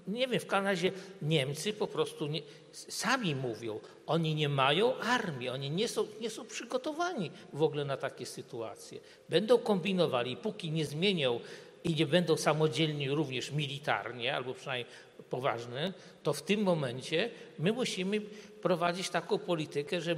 [0.07, 5.71] Nie wiem, w razie Niemcy po prostu nie, sami mówią, oni nie mają armii, oni
[5.71, 8.99] nie są, nie są przygotowani w ogóle na takie sytuacje.
[9.29, 11.39] Będą kombinowali, póki nie zmienią
[11.83, 14.93] i nie będą samodzielni również militarnie, albo przynajmniej
[15.29, 15.93] poważne,
[16.23, 18.21] to w tym momencie my musimy
[18.61, 20.15] prowadzić taką politykę, że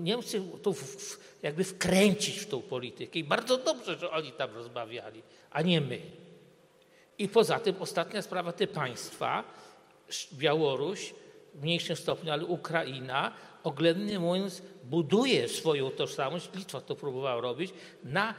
[0.00, 0.74] Niemcy tu
[1.42, 3.18] jakby wkręcić w tą politykę.
[3.18, 6.00] I bardzo dobrze, że oni tam rozmawiali, a nie my.
[7.18, 9.44] I poza tym ostatnia sprawa, te państwa,
[10.32, 11.14] Białoruś
[11.54, 13.32] w mniejszym stopniu, ale Ukraina,
[13.64, 17.72] oględnie mówiąc, buduje swoją tożsamość, Litwa to próbowała robić,
[18.04, 18.34] na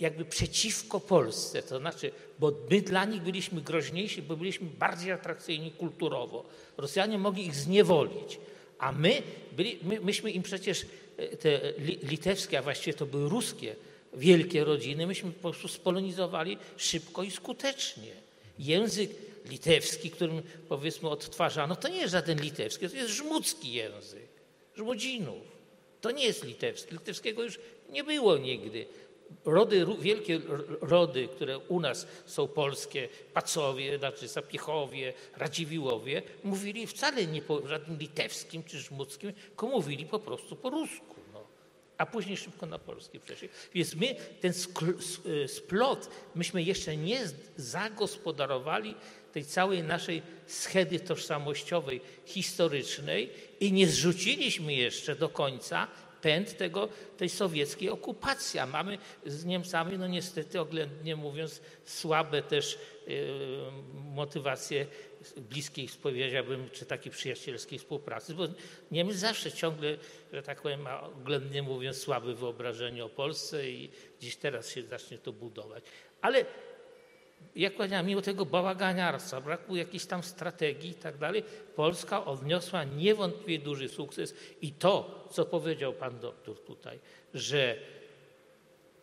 [0.00, 1.62] jakby przeciwko Polsce.
[1.62, 6.44] To znaczy, bo my dla nich byliśmy groźniejsi, bo byliśmy bardziej atrakcyjni kulturowo.
[6.76, 8.38] Rosjanie mogli ich zniewolić,
[8.78, 11.60] a my, byli, my myśmy im przecież e, te
[12.02, 13.76] litewskie, a właściwie to były ruskie,
[14.14, 18.12] wielkie rodziny, myśmy po prostu spolonizowali szybko i skutecznie.
[18.58, 19.10] Język
[19.50, 24.28] litewski, którym powiedzmy odtwarzano, to nie jest żaden litewski, to jest żmudzki język,
[24.76, 25.54] żmudzinów.
[26.00, 26.92] To nie jest litewski.
[26.92, 27.58] Litewskiego już
[27.90, 28.86] nie było nigdy.
[29.44, 30.40] Rody, wielkie
[30.80, 37.98] rody, które u nas są polskie, Pacowie, znaczy Zapiechowie, Radziwiłowie, mówili wcale nie po żadnym
[37.98, 41.14] litewskim czy żmudzkim, tylko mówili po prostu po rusku
[41.98, 43.48] a później szybko na polski przeszli.
[43.74, 44.52] Więc my ten
[45.26, 47.20] y, splot, myśmy jeszcze nie
[47.56, 48.94] zagospodarowali
[49.32, 55.88] tej całej naszej schedy tożsamościowej, historycznej i nie zrzuciliśmy jeszcze do końca
[56.24, 58.60] pęd tego, tej sowieckiej okupacji.
[58.72, 63.16] Mamy z Niemcami, no niestety oględnie mówiąc, słabe też yy,
[63.94, 64.86] motywacje
[65.36, 68.44] bliskiej, powiedziałbym, czy takiej przyjacielskiej współpracy, bo
[68.90, 69.96] Niemiec zawsze ciągle,
[70.32, 75.18] że tak powiem, ma oględnie mówiąc słabe wyobrażenie o Polsce i dziś teraz się zacznie
[75.18, 75.84] to budować.
[76.20, 76.44] Ale
[77.56, 81.44] jak powiedziałem, mimo tego bałaganiarstwa, braku jakiejś tam strategii i tak dalej,
[81.76, 86.98] Polska odniosła niewątpliwie duży sukces i to, co powiedział pan doktor tutaj,
[87.34, 87.76] że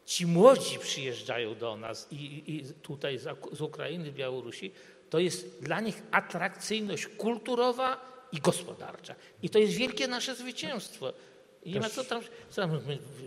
[0.05, 4.71] ci młodzi przyjeżdżają do nas i, i tutaj z, z Ukrainy, Białorusi,
[5.09, 9.15] to jest dla nich atrakcyjność kulturowa i gospodarcza.
[9.43, 11.13] I to jest wielkie nasze zwycięstwo.
[11.63, 12.79] I nie ma co tam, co tam,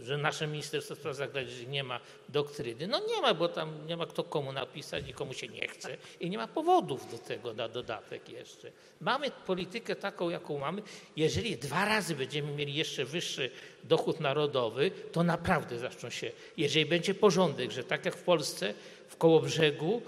[0.03, 2.87] że nasze Ministerstwo Spraw Zagranicznych nie ma doktryny.
[2.87, 6.31] No nie ma, bo tam nie ma kto komu napisać, nikomu się nie chce i
[6.31, 8.71] nie ma powodów do tego na dodatek jeszcze.
[9.01, 10.83] Mamy politykę taką, jaką mamy.
[11.17, 13.51] Jeżeli dwa razy będziemy mieli jeszcze wyższy
[13.85, 18.75] dochód narodowy, to naprawdę zaczną się, jeżeli będzie porządek, że tak jak w Polsce,
[19.09, 20.03] w Kołobrzegu,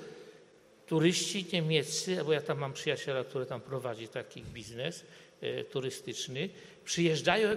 [0.87, 5.05] turyści niemieccy, bo ja tam mam przyjaciela, który tam prowadzi taki biznes
[5.41, 6.49] e, turystyczny,
[6.85, 7.49] przyjeżdżają,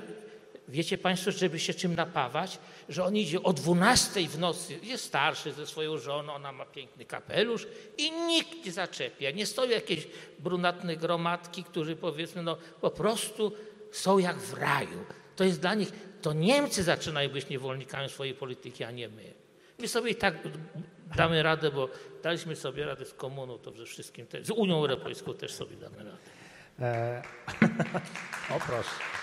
[0.67, 2.59] wiecie Państwo, żeby się czym napawać,
[2.89, 7.05] że on idzie o 12 w nocy, jest starszy ze swoją żoną, ona ma piękny
[7.05, 9.31] kapelusz i nikt nie zaczepia.
[9.31, 10.07] Nie stoją jakieś
[10.39, 13.51] brunatne gromadki, którzy powiedzmy, no po prostu
[13.91, 15.05] są jak w raju.
[15.35, 19.33] To jest dla nich, to Niemcy zaczynają być niewolnikami swojej polityki, a nie my.
[19.79, 20.35] My sobie i tak
[21.15, 21.89] damy radę, bo
[22.23, 25.97] daliśmy sobie radę z komuną, to ze wszystkim, też, z Unią Europejską też sobie damy
[25.97, 26.17] radę.
[26.79, 27.23] E...
[28.55, 29.18] o proszę.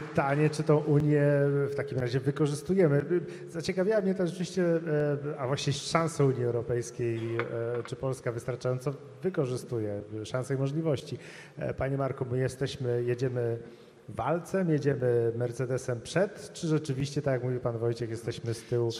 [0.00, 1.22] Pytanie, czy tą Unię
[1.70, 3.04] w takim razie wykorzystujemy.
[3.48, 10.02] Zaciekawiała mnie to rzeczywiście, e, a właściwie szansę Unii Europejskiej, e, czy Polska wystarczająco wykorzystuje
[10.24, 11.18] szanse i możliwości.
[11.58, 13.58] E, panie Marku, my jesteśmy, jedziemy
[14.08, 18.90] walcem, jedziemy Mercedesem przed, czy rzeczywiście, tak jak mówi pan Wojciech, jesteśmy z tyłu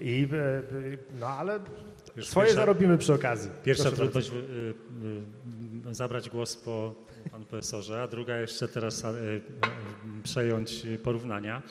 [0.00, 0.28] i
[1.20, 1.58] no ale
[2.16, 3.50] Już swoje pierwsza, zarobimy przy okazji.
[3.64, 4.32] Pierwsza Proszę trudność
[5.90, 6.94] zabrać głos po
[7.30, 9.40] panu profesorze, a druga jeszcze teraz y,
[10.22, 11.62] przejąć porównania.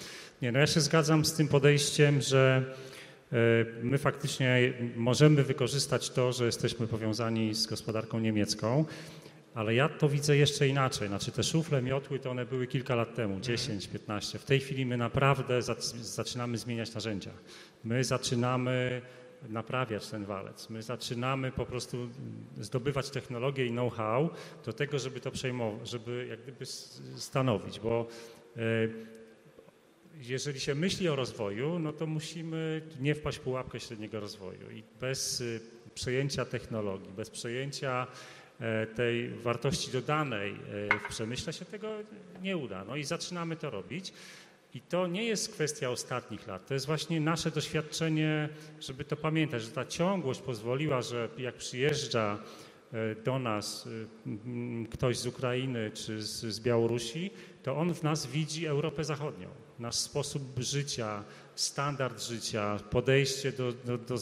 [0.41, 2.63] Nie, no ja się zgadzam z tym podejściem, że
[3.83, 8.85] my faktycznie możemy wykorzystać to, że jesteśmy powiązani z gospodarką niemiecką,
[9.53, 11.07] ale ja to widzę jeszcze inaczej.
[11.07, 14.39] Znaczy te szufle, miotły to one były kilka lat temu, 10, 15.
[14.39, 15.61] W tej chwili my naprawdę
[16.01, 17.31] zaczynamy zmieniać narzędzia.
[17.83, 19.01] My zaczynamy
[19.49, 20.69] naprawiać ten walec.
[20.69, 22.09] My zaczynamy po prostu
[22.59, 24.29] zdobywać technologię i know-how
[24.65, 26.65] do tego, żeby to przejmować, żeby jak gdyby
[27.15, 28.07] stanowić, bo
[28.57, 28.61] e,
[30.17, 34.83] jeżeli się myśli o rozwoju, no to musimy nie wpaść w pułapkę średniego rozwoju i
[34.99, 35.43] bez e,
[35.93, 38.07] przejęcia technologii, bez przejęcia
[38.63, 41.89] E, tej wartości dodanej e, w przemyśle się tego
[42.41, 42.85] nie uda.
[42.85, 44.13] No i zaczynamy to robić.
[44.73, 49.61] I to nie jest kwestia ostatnich lat, to jest właśnie nasze doświadczenie, żeby to pamiętać,
[49.63, 52.39] że ta ciągłość pozwoliła, że jak przyjeżdża
[53.25, 53.89] do nas
[54.91, 57.31] ktoś z Ukrainy czy z, Białorusi,
[57.63, 59.47] to on w nas widzi Europę Zachodnią,
[59.79, 61.23] nasz sposób życia,
[61.55, 64.15] standard życia, podejście do, do, do,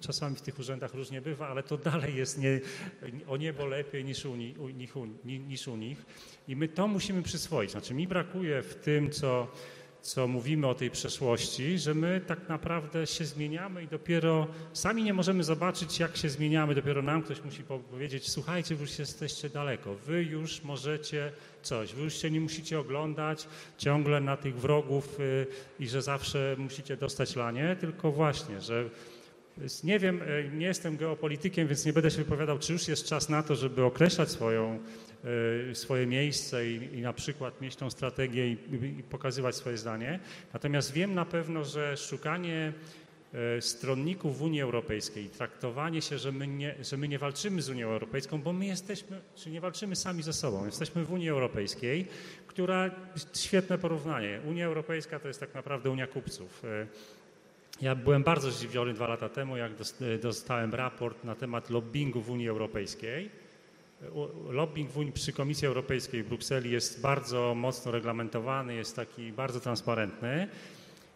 [0.00, 2.60] Czasami w tych urzędach różnie bywa, ale to dalej jest nie,
[3.28, 4.68] o niebo lepiej niż u, u,
[5.24, 6.04] niż u nich.
[6.48, 7.70] I my to musimy przyswoić.
[7.70, 9.48] Znaczy, mi brakuje w tym, co
[10.02, 15.14] co mówimy o tej przeszłości, że my tak naprawdę się zmieniamy i dopiero sami nie
[15.14, 16.74] możemy zobaczyć, jak się zmieniamy.
[16.74, 21.32] Dopiero nam ktoś musi powiedzieć: Słuchajcie, wy już jesteście daleko, wy już możecie
[21.62, 25.46] coś, wy już się nie musicie oglądać ciągle na tych wrogów y,
[25.80, 28.90] i że zawsze musicie dostać lanie, tylko właśnie, że
[29.84, 33.28] nie wiem, y, nie jestem geopolitykiem, więc nie będę się wypowiadał, czy już jest czas
[33.28, 34.78] na to, żeby określać swoją
[35.70, 38.56] Y, swoje miejsce i, i na przykład mieć tą strategię i,
[38.98, 40.20] i, pokazywać swoje zdanie.
[40.52, 42.72] Natomiast wiem na pewno, że szukanie
[43.58, 47.68] y, stronników w Unii Europejskiej, traktowanie się, że my, nie, że my nie walczymy z
[47.68, 50.66] Unią Europejską, bo my jesteśmy, czy nie walczymy sami ze sobą.
[50.66, 52.06] Jesteśmy w Unii Europejskiej,
[52.46, 52.90] która,
[53.34, 56.62] świetne porównanie, Unia Europejska to jest tak naprawdę Unia kupców.
[57.80, 59.72] Ja byłem bardzo zdziwiony dwa lata temu, jak
[60.22, 63.30] dostałem raport na temat lobbingu w Unii Europejskiej
[64.50, 70.48] Lobbying przy Komisji Europejskiej w Brukseli jest bardzo mocno reglamentowany, jest taki bardzo transparentny.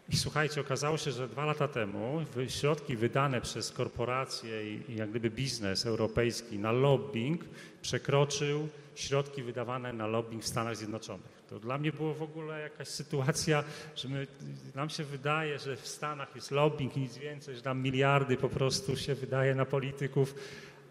[0.09, 5.29] I słuchajcie, okazało się, że dwa lata temu środki wydane przez korporacje i jak gdyby
[5.29, 7.45] biznes europejski na lobbying
[7.81, 11.43] przekroczył środki wydawane na lobbying w Stanach Zjednoczonych.
[11.49, 13.63] To dla mnie było w ogóle jakaś sytuacja,
[13.95, 14.27] że my,
[14.75, 18.49] nam się wydaje, że w Stanach jest lobbying i nic więcej, że tam miliardy po
[18.49, 20.35] prostu się wydaje na polityków,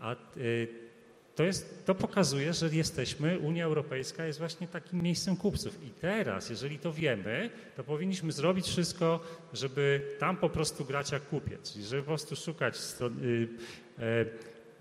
[0.00, 0.83] a y,
[1.34, 5.84] to, jest, to pokazuje, że jesteśmy, Unia Europejska jest właśnie takim miejscem kupców.
[5.84, 9.20] I teraz, jeżeli to wiemy, to powinniśmy zrobić wszystko,
[9.52, 12.76] żeby tam po prostu grać jak kupiec, żeby po prostu szukać
[13.22, 13.48] y,
[13.98, 14.24] e,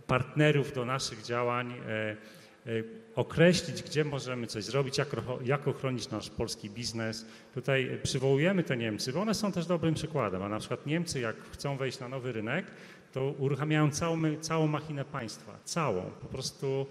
[0.07, 2.17] partnerów do naszych działań, e,
[2.71, 2.83] e,
[3.15, 5.07] określić, gdzie możemy coś zrobić, jak,
[5.43, 7.25] jak ochronić nasz polski biznes.
[7.53, 11.35] Tutaj przywołujemy te Niemcy, bo one są też dobrym przykładem, a na przykład Niemcy, jak
[11.51, 12.65] chcą wejść na nowy rynek,
[13.13, 16.01] to uruchamiają całą, całą machinę państwa, całą.
[16.21, 16.85] Po prostu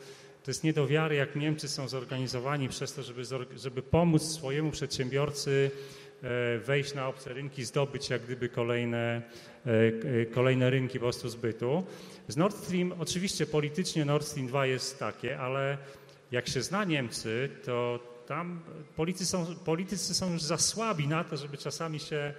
[0.44, 3.22] to jest nie do wiary, jak Niemcy są zorganizowani przez to, żeby,
[3.56, 5.70] żeby pomóc swojemu przedsiębiorcy
[6.22, 9.22] e, wejść na obce rynki, zdobyć jak gdyby kolejne,
[9.66, 11.84] e, kolejne rynki po prostu zbytu.
[12.28, 15.78] Z Nord Stream, oczywiście politycznie Nord Stream 2 jest takie, ale
[16.30, 18.60] jak się zna Niemcy, to tam
[18.96, 22.34] politycy są, politycy są już za słabi na to, żeby czasami się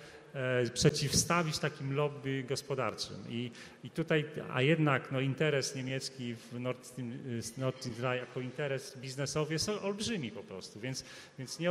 [0.73, 3.15] przeciwstawić takim lobby gospodarczym.
[3.29, 3.51] I,
[3.83, 7.11] i tutaj, a jednak no, interes niemiecki w Nord Stream,
[7.57, 11.05] Nord Stream 2 jako interes biznesowy jest olbrzymi po prostu, więc,
[11.39, 11.69] więc nie,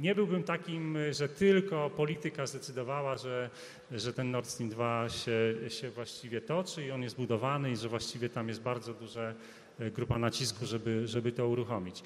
[0.00, 3.50] nie byłbym takim, że tylko polityka zdecydowała, że,
[3.90, 7.88] że ten Nord Stream 2 się, się właściwie toczy i on jest budowany i że
[7.88, 9.34] właściwie tam jest bardzo duża
[9.78, 12.02] e, grupa nacisku, żeby, żeby to uruchomić.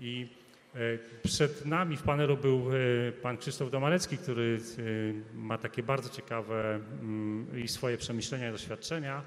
[0.00, 0.45] I E,
[1.22, 6.74] przed nami w panelu był e, pan Krzysztof Domarecki, który e, ma takie bardzo ciekawe
[6.74, 9.22] mm, i swoje przemyślenia i doświadczenia.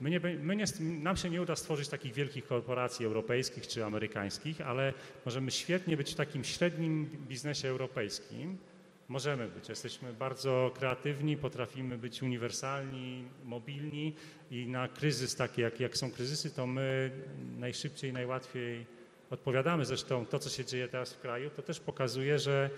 [0.00, 4.60] My nie, my nie, nam się nie uda stworzyć takich wielkich korporacji europejskich czy amerykańskich,
[4.60, 4.92] ale
[5.24, 8.58] możemy świetnie być w takim średnim biznesie europejskim.
[9.08, 9.68] Możemy być.
[9.68, 14.14] Jesteśmy bardzo kreatywni, potrafimy być uniwersalni, mobilni
[14.50, 17.10] i na kryzys taki, jak, jak są kryzysy, to my
[17.58, 18.86] najszybciej, najłatwiej
[19.30, 19.84] odpowiadamy.
[19.84, 22.70] Zresztą to, co się dzieje teraz w kraju, to też pokazuje, że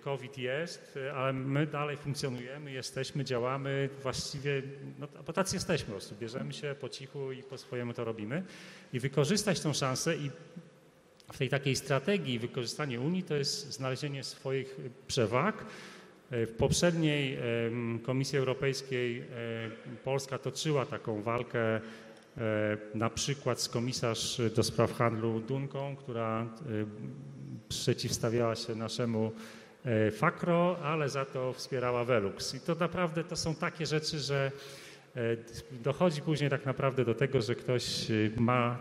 [0.00, 4.62] COVID jest, ale my dalej funkcjonujemy, jesteśmy, działamy właściwie,
[4.98, 8.42] no, bo tacy jesteśmy po prostu, bierzemy się po cichu i po swojemu to robimy
[8.92, 10.30] i wykorzystać tą szansę i
[11.32, 15.64] w tej takiej strategii wykorzystanie Unii to jest znalezienie swoich przewag.
[16.30, 17.38] W poprzedniej
[18.02, 19.24] Komisji Europejskiej
[20.04, 21.80] Polska toczyła taką walkę
[22.94, 26.46] na przykład z komisarz do spraw handlu Dunką, która e,
[27.68, 29.32] przeciwstawiała się naszemu
[29.84, 32.54] e, Fakro, ale za to wspierała Velux.
[32.54, 34.52] I to naprawdę to są takie rzeczy, że
[35.70, 38.06] dochodzi później tak naprawdę do tego, że ktoś
[38.36, 38.78] ma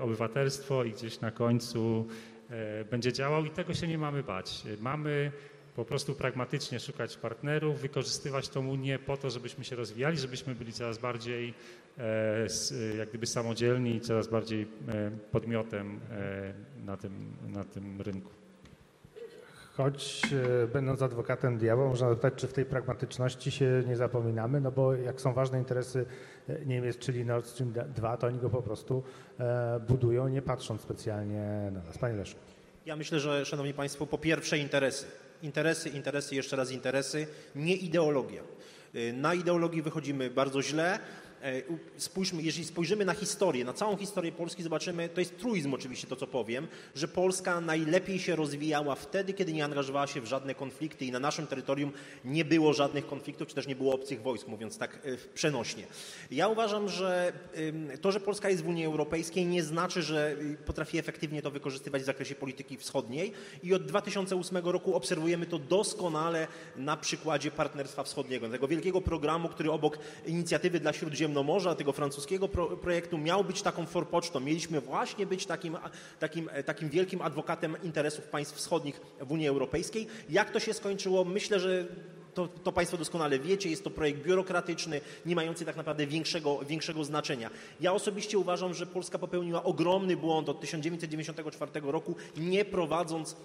[0.00, 2.06] obywatelstwo i gdzieś na końcu
[2.90, 4.62] będzie działał i tego się nie mamy bać.
[4.80, 5.32] Mamy
[5.76, 10.72] po prostu pragmatycznie szukać partnerów, wykorzystywać tą Unię po to, żebyśmy się rozwijali, żebyśmy byli
[10.72, 11.52] coraz bardziej e,
[12.98, 16.52] jak gdyby samodzielni i coraz bardziej e, podmiotem e,
[16.86, 18.30] na tym, na tym rynku.
[19.76, 20.22] Choć
[20.72, 25.20] będąc adwokatem diabła, można zapytać, czy w tej pragmatyczności się nie zapominamy, no bo jak
[25.20, 26.06] są ważne interesy
[26.66, 29.02] Niemiec, czyli Nord Stream 2, to oni go po prostu
[29.88, 31.98] budują, nie patrząc specjalnie na nas.
[31.98, 32.40] Panie Leszku.
[32.86, 35.06] Ja myślę, że, Szanowni Państwo, po pierwsze interesy
[35.42, 38.42] interesy, interesy, jeszcze raz interesy, nie ideologia.
[39.12, 40.98] Na ideologii wychodzimy bardzo źle.
[41.46, 41.62] E,
[41.96, 46.16] spójrzmy, jeżeli spojrzymy na historię, na całą historię Polski, zobaczymy, to jest truizm oczywiście to,
[46.16, 51.04] co powiem, że Polska najlepiej się rozwijała wtedy, kiedy nie angażowała się w żadne konflikty
[51.04, 51.92] i na naszym terytorium
[52.24, 55.84] nie było żadnych konfliktów, czy też nie było obcych wojsk, mówiąc tak e, przenośnie.
[56.30, 57.32] Ja uważam, że
[58.00, 60.36] to, że Polska jest w Unii Europejskiej nie znaczy, że
[60.66, 63.32] potrafi efektywnie to wykorzystywać w zakresie polityki wschodniej
[63.62, 69.70] i od 2008 roku obserwujemy to doskonale na przykładzie Partnerstwa Wschodniego, tego wielkiego programu, który
[69.70, 70.92] obok inicjatywy dla
[71.36, 74.40] Śródziemnomorza, tego francuskiego pro, projektu miał być taką forpocztą.
[74.40, 75.76] Mieliśmy właśnie być takim,
[76.18, 80.06] takim, takim wielkim adwokatem interesów państw wschodnich w Unii Europejskiej.
[80.30, 81.24] Jak to się skończyło?
[81.24, 81.86] Myślę, że
[82.34, 87.04] to, to, Państwo doskonale wiecie, jest to projekt biurokratyczny, nie mający tak naprawdę większego, większego
[87.04, 87.50] znaczenia.
[87.80, 93.36] Ja osobiście uważam, że Polska popełniła ogromny błąd od 1994 roku, nie prowadząc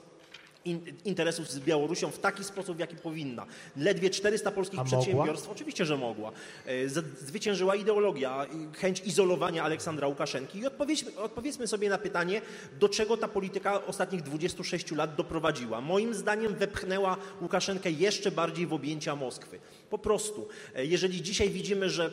[1.05, 3.45] interesów z Białorusią w taki sposób, w jaki powinna.
[3.77, 5.55] Ledwie 400 polskich A przedsiębiorstw, mogła?
[5.55, 6.31] oczywiście, że mogła.
[6.65, 6.89] E,
[7.25, 8.45] zwyciężyła ideologia,
[8.77, 12.41] chęć izolowania Aleksandra Łukaszenki i odpowiedźmy, odpowiedzmy sobie na pytanie,
[12.79, 15.81] do czego ta polityka ostatnich 26 lat doprowadziła.
[15.81, 19.59] Moim zdaniem wepchnęła Łukaszenkę jeszcze bardziej w objęcia Moskwy.
[19.91, 22.11] Po prostu, e, jeżeli dzisiaj widzimy, że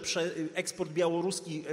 [0.55, 1.65] eksport białoruski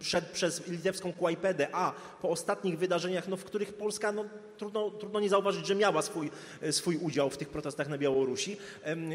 [0.00, 1.92] szedł przez litewską Kłajpedę, a
[2.22, 4.24] po ostatnich wydarzeniach, no, w których Polska, no,
[4.58, 6.30] trudno, trudno nie zauważyć, że miała swój,
[6.62, 8.56] e, swój udział w tych protestach na Białorusi,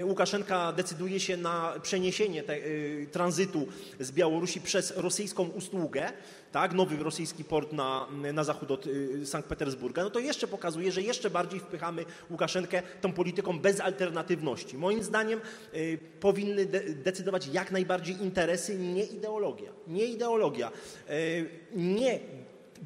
[0.03, 2.57] Łukaszenka decyduje się na przeniesienie te,
[3.11, 3.67] tranzytu
[3.99, 6.13] z Białorusi przez rosyjską usługę,
[6.53, 8.85] tak, nowy rosyjski port na, na zachód od
[9.25, 14.77] Sankt Petersburga, no to jeszcze pokazuje, że jeszcze bardziej wpychamy Łukaszenkę tą polityką bez alternatywności.
[14.77, 15.41] Moim zdaniem
[16.19, 19.71] po powinny de decydować jak najbardziej interesy, nie ideologia.
[19.87, 20.71] Nie ideologia.
[21.09, 21.13] E,
[21.75, 22.19] nie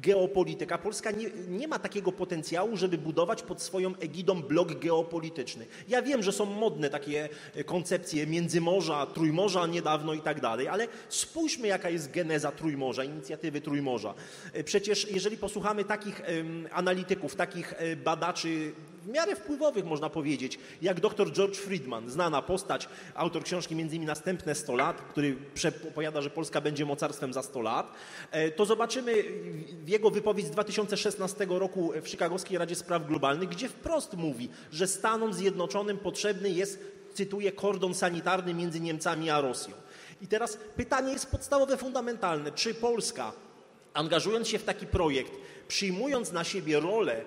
[0.02, 0.78] geopolityka.
[0.78, 5.66] Polska nie, nie, ma takiego potencjału, żeby budować pod swoją egidą blok geopolityczny.
[5.88, 7.28] Ja wiem, że są modne takie
[7.66, 14.14] koncepcje Międzymorza, Trójmorza niedawno i tak dalej, ale spójrzmy, jaka jest geneza Trójmorza, inicjatywy Trójmorza.
[14.52, 16.22] E, przecież jeżeli posłuchamy takich
[16.72, 18.72] analityków, takich e, badaczy
[19.08, 24.06] w miarę wpływowych, można powiedzieć, jak dr George Friedman, znana postać, autor książki między innymi
[24.06, 25.36] Następne 100 lat, który
[25.88, 27.92] opowiada, że Polska będzie mocarstwem za 100 lat,
[28.30, 29.12] e, to zobaczymy
[29.84, 34.86] w jego wypowiedź z 2016 roku w Chicagowskiej Radzie Spraw Globalnych, gdzie wprost mówi, że
[34.86, 36.78] Stanom Zjednoczonym potrzebny jest,
[37.14, 39.74] cytuję, kordon sanitarny między Niemcami a Rosją.
[40.22, 42.52] I teraz pytanie jest podstawowe, fundamentalne.
[42.52, 43.32] Czy Polska,
[43.94, 45.32] angażując się w taki projekt,
[45.68, 47.24] przyjmując na siebie rolę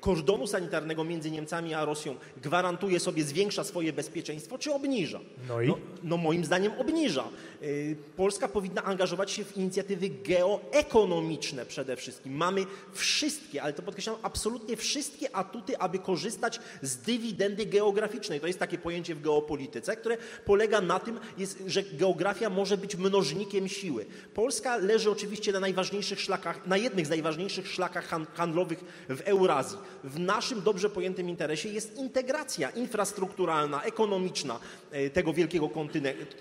[0.00, 5.20] kordonu sanitarnego między Niemcami a Rosją gwarantuje sobie, zwiększa swoje bezpieczeństwo, czy obniża?
[5.48, 5.68] No, i?
[5.68, 7.24] no, no moim zdaniem obniża.
[7.62, 12.32] Y, Polska powinna angażować się w inicjatywy geoekonomiczne przede wszystkim.
[12.32, 18.40] Mamy wszystkie, ale to podkreślam, absolutnie wszystkie atuty, aby korzystać z dywidendy geograficznej.
[18.40, 22.96] To jest takie pojęcie w geopolityce, które polega na tym, jest, że geografia może być
[22.96, 24.06] mnożnikiem siły.
[24.34, 30.18] Polska leży oczywiście na najważniejszych szlakach, na jednych z najważniejszych szlakach handlowych w Eurazji w
[30.18, 34.58] naszym dobrze pojętym interesie jest integracja infrastrukturalna, ekonomiczna
[34.90, 35.68] e, tego wielkiego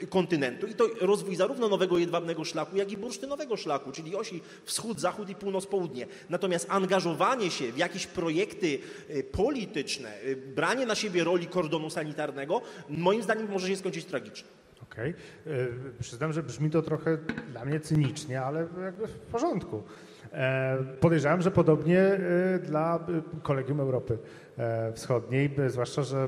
[0.10, 5.30] kontynentu i to rozwój zarówno nowego jedwabnego szlaku, jak i bursztynowego szlaku, czyli osi wschód-zachód
[5.30, 6.08] i północ-południe.
[6.30, 8.80] Natomiast angażowanie się w jakieś projekty
[9.10, 14.48] e, polityczne, e, branie na siebie roli kordonu sanitarnego, moim zdaniem może się skończyć tragicznie.
[14.84, 15.14] Okej.
[15.46, 15.94] Okay.
[16.00, 17.18] Przyznam, że brzmi to trochę
[17.52, 19.84] dla mnie cynicznie, ale jakby w porządku.
[20.34, 24.18] E, podejrzewam, że podobnie e, dla e, Kolegium Europy
[24.94, 26.28] Wschodniej, zwłaszcza, że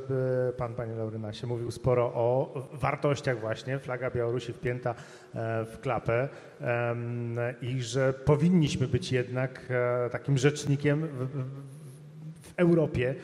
[0.58, 4.96] pan, panie Laurynasie, mówił sporo o wartościach właśnie, flaga Białorusi wpięta
[5.66, 6.30] w klapę
[7.62, 9.62] i że powinniśmy być jednak
[10.12, 11.08] takim rzecznikiem
[12.42, 13.16] w Europie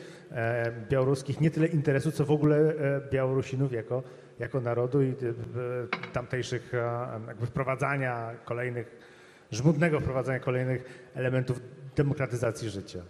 [0.90, 2.74] białoruskich nie tyle interesów, co w ogóle
[3.12, 4.02] Białorusinów jako,
[4.38, 5.14] jako narodu i
[6.12, 6.72] tamtejszych
[7.28, 9.07] jakby wprowadzania kolejnych
[9.50, 11.60] żmudnego wprowadzania kolejnych elementów
[11.96, 13.02] demokratyzacji życia.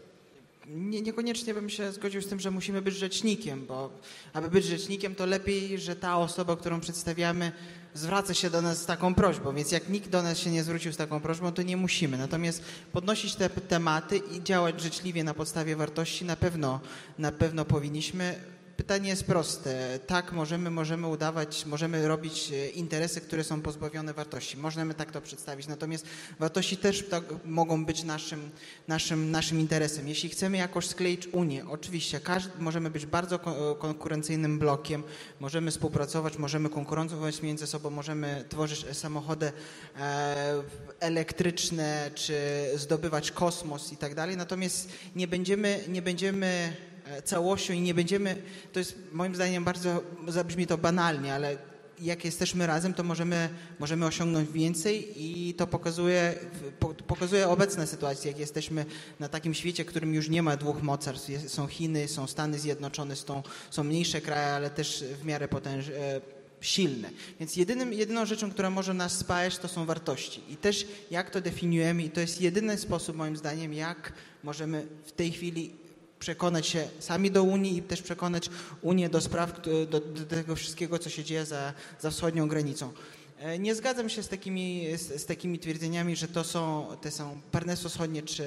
[0.69, 3.91] Nie, niekoniecznie bym się zgodził z tym, że musimy być rzecznikiem, bo
[4.33, 7.53] aby być rzecznikiem, to lepiej, że ta osoba, którą przedstawiamy,
[7.95, 9.55] zwraca się do nas z taką prośbą.
[9.55, 12.19] Więc jak nikt do nas się nie zwrócił z taką prośbą, to nie musimy.
[12.19, 16.81] Natomiast podnosić te tematy i działać życzliwie na podstawie wartości na pewno,
[17.19, 18.35] na pewno powinniśmy
[18.79, 19.99] pytanie jest proste.
[20.07, 24.57] Tak, możemy, możemy udawać, możemy robić e, interesy, które są pozbawione wartości.
[24.57, 25.67] Możemy tak to przedstawić.
[25.67, 26.07] Natomiast
[26.39, 28.51] wartości też tak mogą być naszym,
[28.89, 30.09] naszym, naszym interesem.
[30.09, 33.39] Jeśli chcemy jakoś skleić Unię, oczywiście każdy, możemy być bardzo
[33.79, 35.03] konkurencyjnym blokiem,
[35.41, 39.53] możemy współpracować, możemy konkurować między sobą, możemy tworzyć samochody
[39.97, 40.63] e,
[41.01, 42.35] elektryczne, czy
[42.75, 44.37] zdobywać kosmos i tak dalej.
[44.37, 48.43] Natomiast nie będziemy, nie będziemy E, całością i nie będziemy,
[48.73, 51.57] to jest moim zdaniem bardzo, zabrzmi to banalnie, ale
[52.01, 53.49] jak jesteśmy razem, to możemy,
[53.79, 56.35] możemy osiągnąć więcej i to pokazuje,
[56.79, 58.87] po- pokazuje obecna sytuacja, jak jesteśmy
[59.21, 61.31] na takim świecie, w którym już nie ma dwóch mocarstw.
[61.47, 66.21] Są Chiny, są Stany Zjednoczone, są, są mniejsze kraje, ale też w miarę potęż, e,
[66.61, 67.11] silne.
[67.41, 70.43] Więc jedynym, jedyną rzeczą, która może nas spajać, to są wartości.
[70.49, 74.13] I też jak to definiujemy, i to jest jedyny sposób, moim zdaniem, jak
[74.45, 75.75] możemy w tej chwili
[76.19, 78.51] przekonać się sami do Unii i też przekonać
[78.83, 82.93] Unię do spraw, do, do tego wszystkiego, co się dzieje za, za wschodnią granicą.
[83.39, 87.41] E, Nie zgadzam się z takimi, z, z takimi twierdzeniami, że to są, te są
[87.51, 88.45] Partnerstwo Wschodnie czy,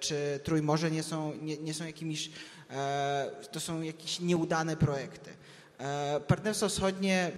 [0.00, 2.30] czy Trójmorze nie są, nie, nie są jakimiś,
[2.70, 5.30] e, to są jakieś nieudane projekty.
[5.78, 7.30] E, Partnerstwo Wschodnie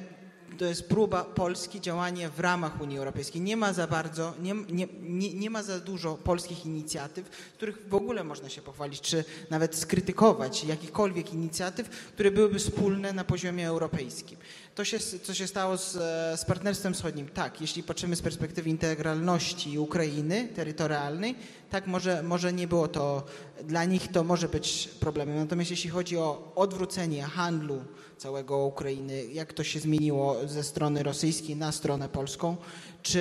[0.58, 3.42] to jest próba Polski działania w ramach Unii Europejskiej.
[3.42, 7.94] Nie ma za bardzo, nie, nie, nie, nie ma za dużo polskich inicjatyw, których w
[7.94, 14.38] ogóle można się pochwalić, czy nawet skrytykować jakichkolwiek inicjatyw, które byłyby wspólne na poziomie europejskim.
[14.74, 18.70] To się, co się stało z, e, z Partnerstwem Wschodnim, tak, jeśli patrzymy z perspektywy
[18.70, 21.34] integralności Ukrainy terytorialnej,
[21.70, 23.24] tak może, może nie było to,
[23.64, 25.36] dla nich to może być problemem.
[25.36, 27.84] Natomiast jeśli chodzi o odwrócenie handlu
[28.18, 32.56] całego Ukrainy, jak to się zmieniło ze strony rosyjskiej na stronę polską,
[33.02, 33.20] czy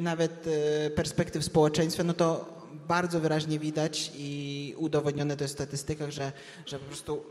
[0.00, 2.54] nawet e, perspektyw społeczeństwa, no to
[2.88, 6.32] bardzo wyraźnie widać i udowodnione to jest w statystykach, że,
[6.66, 7.22] że po prostu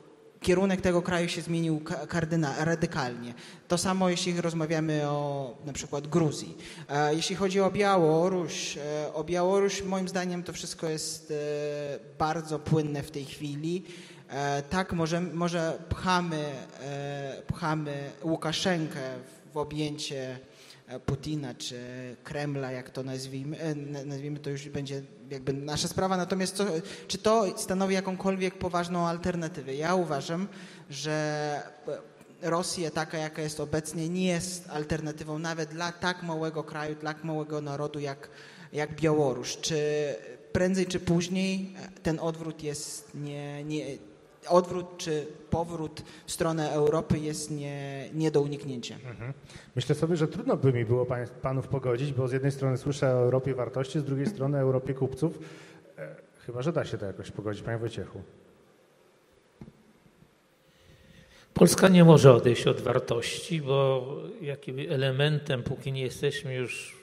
[0.42, 3.34] kierunek tego kraju się zmienił ka- kardyna, radykalnie.
[3.68, 6.58] To samo jeśli rozmawiamy o na przykład Gruzji.
[6.90, 11.36] E, Jeśli chodzi o Białoruś, e, o Białoruś moim zdaniem to wszystko jest e,
[12.18, 13.84] bardzo płynne w tej chwili.
[14.70, 16.46] Tak, może, może pchamy,
[17.48, 19.00] pchamy Łukaszenkę
[19.54, 20.40] w objęcie
[21.00, 21.80] Putina czy
[22.24, 26.18] Kremla, jak to nazwijmy, e, na- nazwijmy, to już będzie jakby nasza sprawa.
[26.18, 26.66] Natomiast co,
[27.08, 29.76] czy to stanowi jakąkolwiek poważną alternatywę?
[29.76, 30.48] Ja uważam,
[30.90, 31.12] że
[31.88, 37.14] e, Rosja taka, jaka jest obecnie, nie jest alternatywą nawet dla tak małego kraju, dla
[37.14, 38.30] tak małego narodu jak,
[38.74, 39.58] jak Białoruś.
[39.58, 39.76] Czy
[40.52, 43.86] prędzej czy później e, ten odwrót jest nie, nie
[44.48, 48.96] odwrót czy powrót w stronę Europy jest nie, nie do uniknięcia.
[49.76, 51.08] Myślę sobie, że trudno by mi było
[51.42, 54.94] panów pogodzić, bo z jednej strony słyszę o Europie wartości, z drugiej strony o Europie
[54.94, 55.40] kupców.
[55.98, 58.22] E, Chyba, że da się to jakoś pogodzić, panie Wojciechu.
[61.54, 64.08] Polska nie może odejść od wartości, bo
[64.42, 66.98] jakim elementem, póki nie jesteśmy już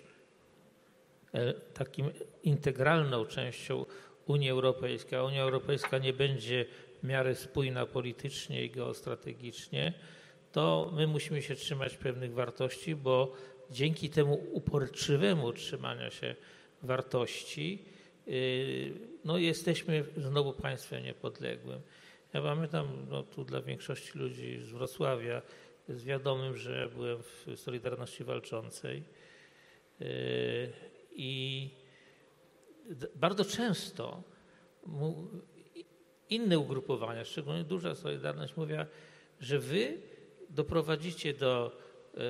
[1.35, 2.11] e, takim
[2.45, 3.85] integralną częścią
[4.27, 6.67] Unii Europejskiej, a Unia Europejska nie będzie
[7.03, 9.93] w miarę spójna politycznie i geostrategicznie,
[10.53, 13.33] to my musimy się trzymać pewnych wartości, bo
[13.71, 16.35] dzięki temu uporczywemu trzymania się
[16.83, 17.85] wartości,
[18.27, 18.93] yy,
[19.25, 21.81] no jesteśmy znowu państwem niepodległym.
[22.33, 25.43] Ja pamiętam, no tu dla większości ludzi z Wrocławia
[25.89, 29.03] jest wiadomym, że byłem w Solidarności Walczącej
[30.01, 30.07] yy,
[31.13, 31.71] i
[33.15, 34.23] bardzo często
[36.31, 38.87] inne ugrupowania, szczególnie duża Solidarność, mówiła,
[39.41, 39.99] że wy
[40.51, 41.79] doprowadzicie do
[42.15, 42.21] e,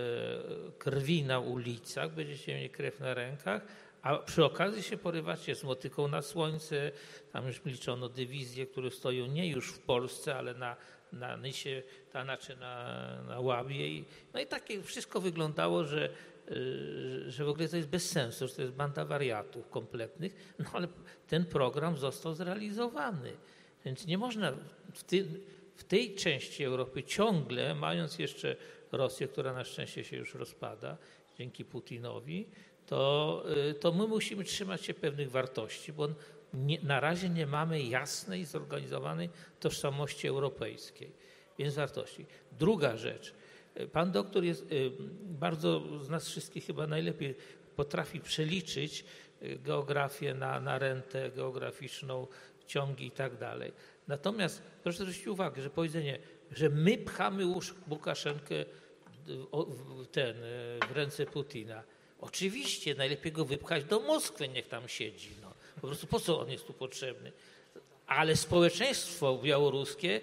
[0.78, 3.62] krwi na ulicach, będziecie mieli krew na rękach,
[4.02, 6.90] a przy okazji się porywacie z motyką na słońce.
[7.32, 10.76] Tam już liczono dywizje, które stoją nie już w Polsce, ale na,
[11.12, 11.82] na Nysie,
[12.12, 14.04] ta znaczy na, na Łabie.
[14.34, 16.10] No i takie wszystko wyglądało, że,
[16.50, 20.64] y, że w ogóle to jest bez sensu, że to jest banda wariatów kompletnych, no
[20.72, 20.88] ale
[21.26, 23.32] ten program został zrealizowany.
[23.84, 24.52] Więc nie można
[24.94, 25.26] w, ty,
[25.76, 28.56] w tej części Europy ciągle, mając jeszcze
[28.92, 30.96] Rosję, która na szczęście się już rozpada
[31.38, 32.46] dzięki Putinowi,
[32.86, 36.08] to, y, to my musimy trzymać się pewnych wartości, bo
[36.54, 41.12] nie, na razie nie mamy jasnej, zorganizowanej tożsamości europejskiej.
[41.58, 42.26] Więc wartości.
[42.58, 43.34] Druga rzecz.
[43.80, 44.90] y, Pan doktor jest y,
[45.22, 47.34] bardzo z nas wszystkich chyba najlepiej
[47.76, 49.04] potrafi przeliczyć
[49.64, 52.26] geografię na, na rentę geograficzną,
[52.68, 53.72] ciągi i tak dalej.
[54.08, 56.18] Natomiast proszę zwrócić uwagę, że powiedzenie,
[56.52, 58.54] że my pchamy Łusz- Łukaszenkę
[59.26, 61.82] w- ten, y, w ręce Putina.
[62.20, 65.30] Oczywiście najlepiej go wypchać do Moskwy, niech tam siedzi.
[65.42, 65.54] No.
[65.80, 67.32] Po prostu po co on jest tu potrzebny?
[68.06, 70.20] Ale społeczeństwo białoruskie,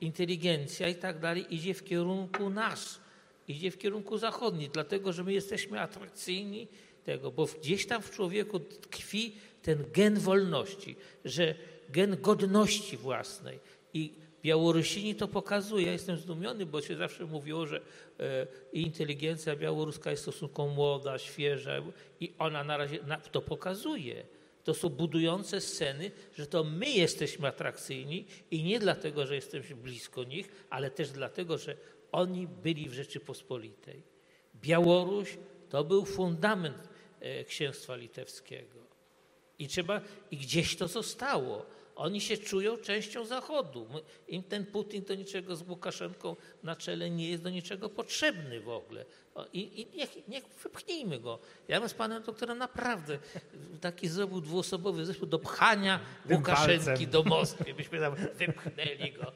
[0.00, 3.00] inteligencja i tak dalej idzie w kierunku nas,
[3.48, 6.68] idzie w kierunku zachodni, dlatego że my jesteśmy atrakcyjni
[7.08, 11.54] tego, bo gdzieś tam w człowieku tkwi ten gen wolności, że
[11.88, 13.60] gen godności własnej
[13.94, 15.86] i Białorusini to pokazuje.
[15.86, 21.82] Ja jestem zdumiony, bo się zawsze mówiło, że e, inteligencja białoruska jest stosunkowo młoda, świeża
[22.20, 22.98] i ona na razie
[23.32, 24.26] to pokazuje.
[24.64, 30.24] To są budujące sceny, że to my jesteśmy atrakcyjni i nie dlatego, że jesteśmy blisko
[30.24, 31.76] nich, ale też dlatego, że
[32.12, 34.02] oni byli w Rzeczypospolitej.
[34.54, 35.38] Białoruś
[35.68, 36.88] to był fundament
[37.48, 38.78] księstwa litewskiego.
[39.58, 40.00] I trzeba,
[40.30, 41.66] i gdzieś to zostało.
[41.96, 43.86] Oni się czują częścią Zachodu.
[44.28, 48.68] Im ten Putin do niczego z Łukaszenką na czele nie jest do niczego potrzebny w
[48.68, 49.04] ogóle.
[49.52, 51.38] I, i niech, niech wypchnijmy go.
[51.68, 53.18] Ja bym z panem doktorem naprawdę
[53.80, 57.10] taki zrobił dwuosobowy zespół do pchania Tym Łukaszenki palcem.
[57.10, 57.74] do Moskwy.
[57.74, 59.32] Byśmy tam wypchnęli go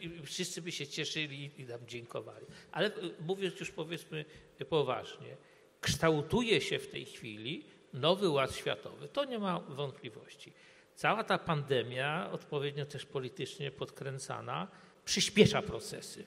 [0.00, 2.46] i, i wszyscy by się cieszyli i nam dziękowali.
[2.72, 4.24] Ale y, mówiąc już powiedzmy
[4.68, 5.36] poważnie,
[5.80, 9.08] kształtuje się w tej chwili nowy ład światowy.
[9.08, 10.52] To nie ma wątpliwości.
[10.94, 14.68] Cała ta pandemia, odpowiednio też politycznie podkręcana,
[15.04, 16.24] przyspiesza procesy.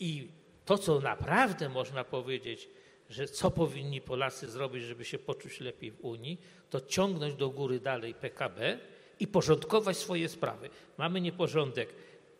[0.00, 0.28] I
[0.64, 2.68] to, co naprawdę można powiedzieć,
[3.10, 7.80] że co powinni Polacy zrobić, żeby się poczuć lepiej w Unii, to ciągnąć do góry
[7.80, 8.78] dalej PKB
[9.20, 10.70] i porządkować swoje sprawy.
[10.98, 11.88] Mamy nieporządek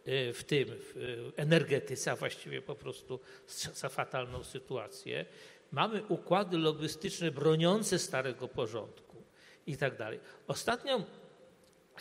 [0.09, 3.21] y, w tym, w y, energetyce, a właściwie po prostu
[3.75, 5.27] za fatalną sytuację.
[5.73, 9.23] Mamy układy lobbystyczne broniące starego porządku
[9.67, 10.21] i tak dalej.
[10.47, 11.03] Ostatnio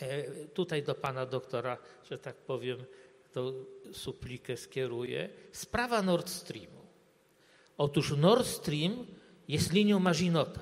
[0.00, 1.78] e, tutaj do pana doktora,
[2.10, 2.84] że tak powiem,
[3.32, 3.52] to
[3.92, 5.28] suplikę skieruję.
[5.52, 6.80] Sprawa Nord Streamu.
[7.78, 9.06] Otóż Nord Stream
[9.48, 10.60] jest linią Marzinota.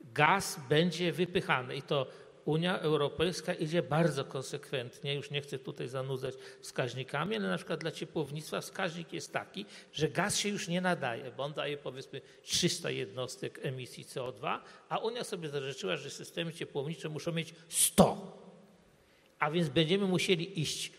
[0.00, 2.06] Gaz będzie wypychany i to
[2.44, 7.90] Unia Europejska idzie bardzo konsekwentnie, już nie chcę tutaj zanudzać wskaźnikami, ale na przykład dla
[7.90, 12.90] ciepłownictwa wskaźnik jest taki, że gaz się już nie nadaje, bo on daje powiedzmy 300
[12.90, 18.40] jednostek emisji CO2, a Unia sobie zażyczyła, że systemy ciepłownicze muszą mieć 100.
[19.38, 20.92] A więc będziemy musieli iść,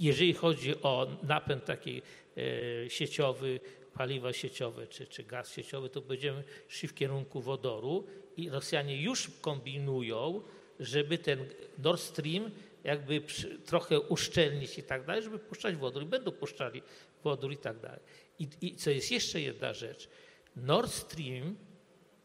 [0.00, 2.02] jeżeli chodzi o napęd taki
[2.36, 3.60] e, sieciowy,
[3.94, 8.04] paliwa sieciowe czy, czy gaz sieciowy, to będziemy szli w kierunku wodoru
[8.36, 10.42] i Rosjanie już kombinują,
[10.80, 11.38] żeby ten
[11.78, 12.50] Nord Stream
[12.84, 16.82] jakby przy, trochę uszczelnić i tak dalej, żeby puszczać wodór i będą puszczali
[17.24, 18.00] wodór i tak dalej.
[18.38, 20.08] I, I co jest jeszcze jedna rzecz.
[20.56, 21.56] Nord Stream,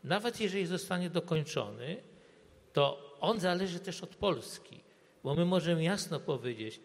[0.03, 2.03] nawet jeżeli zostanie dokończony,
[2.73, 4.79] to on zależy też od Polski,
[5.23, 6.79] bo my możemy jasno powiedzieć,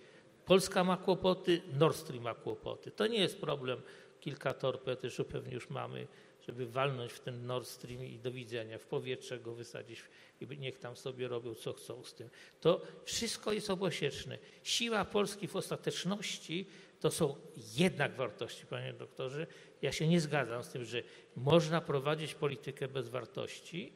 [0.44, 2.90] Polska ma kłopoty, Nord Stream ma kłopoty.
[2.90, 3.82] To nie jest problem,
[4.20, 6.06] kilka torped też pewnie już mamy,
[6.47, 10.03] żeby walnąć w ten Nord Stream i do widzenia, w powietrze go wysadzić
[10.40, 12.30] i niech tam sobie robią co chcą z tym.
[12.61, 14.38] To wszystko jest obosieczne.
[14.62, 16.66] Siła Polski w ostateczności
[17.01, 17.36] to są
[17.76, 19.47] jednak wartości, panie doktorze.
[19.82, 21.03] Ja się nie zgadzam z tym, że
[21.36, 23.92] można prowadzić politykę bez wartości,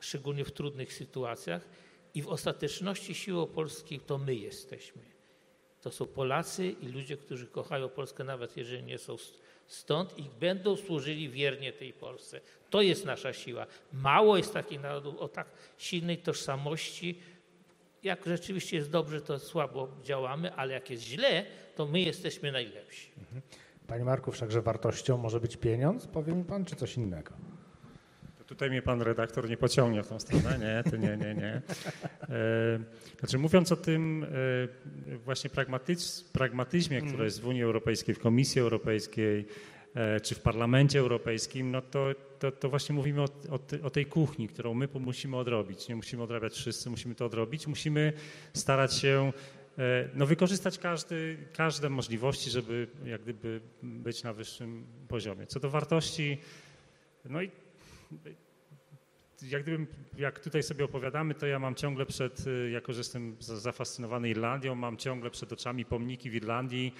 [0.00, 1.68] szczególnie w trudnych sytuacjach
[2.14, 5.02] i w ostateczności siłą Polski to my jesteśmy.
[5.80, 9.16] To są Polacy i ludzie, którzy kochają Polskę, nawet jeżeli nie są
[9.68, 12.40] stąd i będą służyli wiernie tej Polsce.
[12.70, 13.66] To jest nasza siła.
[13.92, 15.46] Mało jest takich narodów o tak
[15.78, 17.20] silnej tożsamości.
[18.02, 21.44] Jak rzeczywiście jest dobrze, to słabo działamy, ale jak jest źle,
[21.76, 23.10] to my jesteśmy najlepsi.
[23.86, 27.34] Panie Marku, wszakże wartością może być pieniądz, powie mi pan, czy coś innego?
[28.48, 30.58] Tutaj mnie pan redaktor nie pociągnie w tą stronę.
[30.58, 31.62] Nie, to nie, nie, nie.
[32.28, 32.80] E,
[33.20, 34.26] Znaczy mówiąc o tym
[35.12, 39.46] e, właśnie pragmatycz, pragmatyzmie, który jest w Unii Europejskiej, w Komisji Europejskiej,
[39.94, 42.06] e, czy w Parlamencie Europejskim, no to,
[42.38, 45.88] to, to właśnie mówimy o, o, o tej kuchni, którą my musimy odrobić.
[45.88, 47.66] Nie musimy odrabiać wszyscy, musimy to odrobić.
[47.66, 48.12] Musimy
[48.54, 49.32] starać się
[50.14, 55.46] no, wykorzystać każdy, każde możliwości, żeby jak gdyby być na wyższym poziomie.
[55.46, 56.38] Co do wartości,
[57.24, 57.50] no i
[59.42, 59.86] jak, gdybym,
[60.18, 64.28] jak tutaj sobie opowiadamy, to ja mam ciągle przed, y, jako że jestem za- zafascynowany
[64.30, 66.94] Irlandią, mam ciągle przed oczami pomniki w Irlandii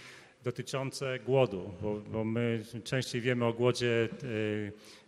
[0.44, 4.09] dotyczące głodu, bo, bo my częściej wiemy o głodzie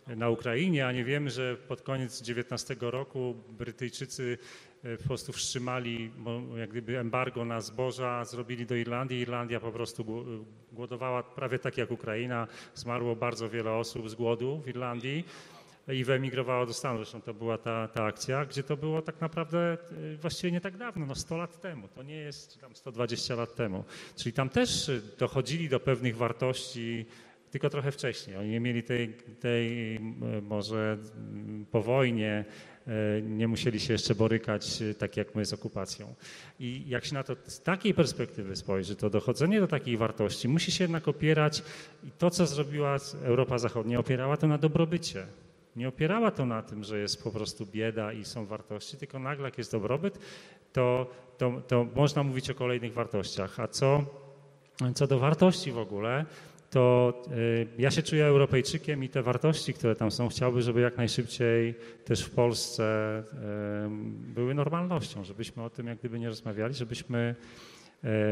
[0.09, 4.37] y, na Ukrainie, a nie wiemy, że pod koniec XIX roku Brytyjczycy
[4.85, 6.11] y, po prostu wstrzymali
[6.57, 9.19] jak gdyby embargo na zboża, zrobili do Irlandii.
[9.19, 12.47] Irlandia po prostu gło- głodowała prawie tak jak Ukraina.
[12.75, 15.25] Zmarło bardzo wiele osób z głodu w Irlandii
[15.93, 16.99] i wyemigrowało do Stanów.
[16.99, 19.77] Zresztą to była ta, ta akcja, gdzie to było tak naprawdę
[20.13, 21.87] y, właściwie nie tak dawno, no 100 lat temu.
[21.87, 23.83] To nie jest tam 120 lat temu.
[24.15, 27.05] Czyli tam też y, dochodzili do pewnych wartości,
[27.51, 28.37] tylko trochę wcześniej.
[28.37, 29.99] Oni nie mieli tej, tej
[30.41, 30.97] może
[31.71, 32.45] po wojnie,
[32.87, 36.15] y, nie musieli się jeszcze borykać tak jak my z okupacją.
[36.59, 40.71] I jak się na to z takiej perspektywy spojrzy, to dochodzenie do takich wartości musi
[40.71, 41.63] się jednak opierać
[42.03, 45.25] i to, co zrobiła Europa Zachodnia, opierała to na dobrobycie.
[45.75, 49.45] Nie opierała to na tym, że jest po prostu bieda i są wartości, tylko nagle
[49.45, 50.19] jak jest dobrobyt,
[50.73, 51.07] to,
[51.37, 53.59] to, to można mówić o kolejnych wartościach.
[53.59, 54.03] A co,
[54.95, 56.25] co do wartości w ogóle,
[56.69, 60.97] to y, ja się czuję Europejczykiem i te wartości, które tam są, chciałbym, żeby jak
[60.97, 62.83] najszybciej też w Polsce
[63.19, 63.23] y,
[64.33, 67.35] były normalnością, żebyśmy o tym jak gdyby nie rozmawiali, żebyśmy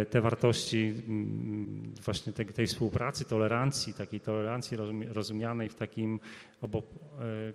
[0.09, 4.78] te wartości mm, właśnie tej, tej współpracy, tolerancji, takiej tolerancji
[5.11, 6.20] rozumianej w takim
[6.61, 6.84] obo,
[7.20, 7.53] e,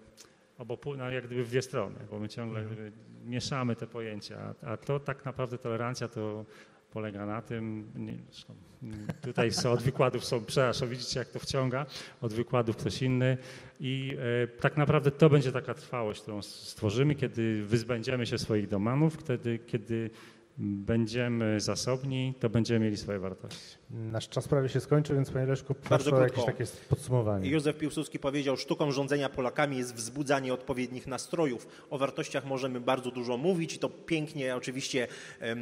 [0.63, 2.93] obopó- no jak gdyby w dwie strony, bo my ciągle Mhm.
[3.25, 6.45] mieszamy te pojęcia, a to tak naprawdę tolerancja to
[6.93, 11.39] polega na tym, nie, zresztą, mm, tutaj są od wykładów, są, przepraszam, widzicie jak to
[11.39, 11.87] wciąga,
[12.21, 13.39] od wykładów ktoś inny
[13.81, 19.15] i e, tak naprawdę to będzie taka trwałość, którą stworzymy, kiedy wyzbędziemy się swoich domanów,
[19.15, 20.11] wtedy, kiedy
[20.59, 23.77] będziemy zasobni, to będziemy mieli swoje wartości.
[23.97, 27.49] Nasz czas prawie się skończył, więc panie Leszku, Bardzo proszę o jakieś takie podsumowanie.
[27.51, 31.67] Józef Piłsudski powiedział, sztuką rządzenia Polakami jest wzbudzanie odpowiednich nastrojów.
[31.91, 35.09] O wartościach możemy bardzo dużo mówić i to pięknie oczywiście
[35.41, 35.57] e,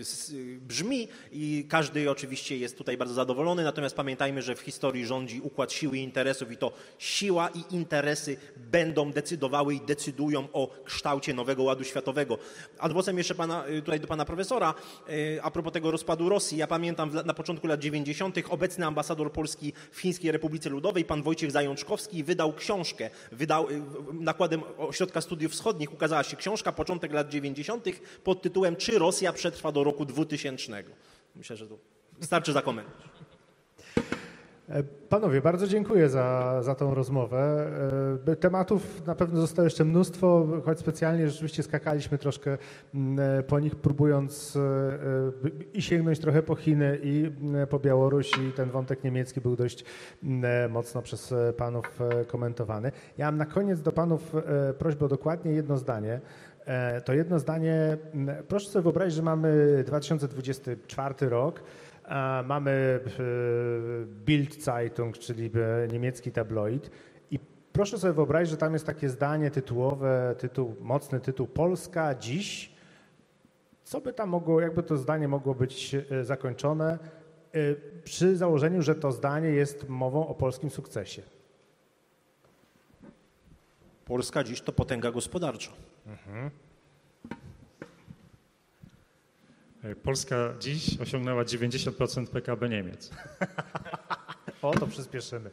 [0.00, 5.40] s- brzmi i każdy oczywiście jest tutaj bardzo zadowolony, natomiast pamiętajmy, że w historii rządzi
[5.40, 11.34] układ siły i interesów i to siła i interesy będą decydowały i decydują o kształcie
[11.34, 12.38] nowego ładu światowego.
[12.78, 14.74] Adwocem jeszcze pana, y, tutaj do pana profesora,
[15.42, 18.36] a propos tego rozpadu Rosji, ja pamiętam na początku lat 90.
[18.48, 23.10] obecny ambasador Polski w Chińskiej Republice Ludowej, pan Wojciech Zajączkowski, wydał książkę.
[23.32, 28.00] Wydał, y, nakładem Ośrodka Studiów Wschodnich ukazała się książka, początek lat 90.
[28.24, 30.84] pod tytułem Czy Rosja przetrwa do roku 2000?
[31.36, 31.78] Myślę, że to
[32.20, 33.23] starczy za komentarz.
[34.68, 37.66] E, Panowie, bardzo dziękuję za, za tą rozmowę.
[38.26, 42.58] E, Tematów na pewno zostało jeszcze mnóstwo, choć specjalnie rzeczywiście skakaliśmy troszkę
[42.94, 44.58] mm, e, po nich, próbując
[45.74, 49.84] i sięgnąć trochę po Chiny i mm, po Białoruś i ten wątek niemiecki był dość
[50.22, 52.92] mm, mocno przez panów komentowany.
[53.18, 54.32] Ja mam na koniec do panów
[54.78, 56.20] prośbę o dokładnie jedno zdanie.
[57.04, 57.96] To jedno zdanie,
[58.48, 61.62] proszę sobie wyobrazić, że mamy 2024 rok,
[62.44, 63.22] Mamy e,
[64.06, 66.90] Bild Zeitung, czyli e, niemiecki tabloid.
[67.30, 67.38] I
[67.72, 72.72] proszę sobie wyobrazić, że tam jest takie zdanie tytułowe, tytuł, mocny tytuł Polska dziś.
[73.84, 76.98] Co by tam mogło, jakby to zdanie mogło być e, zakończone
[78.04, 81.22] przy założeniu, że to zdanie jest mową o polskim sukcesie?
[84.04, 85.72] Polska dziś to potęga gospodarcza.
[86.06, 86.50] E,
[90.02, 93.10] Polska dziś osiągnęła 90% PKB Niemiec.
[94.62, 95.50] O, to przyspieszymy.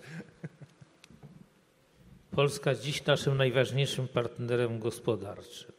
[2.32, 5.71] Polska dziś naszym najważniejszym partnerem gospodarczym.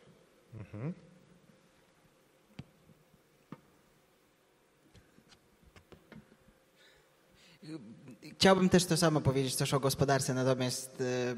[8.33, 11.37] Chciałbym też to samo powiedzieć, coś o gospodarce, natomiast e,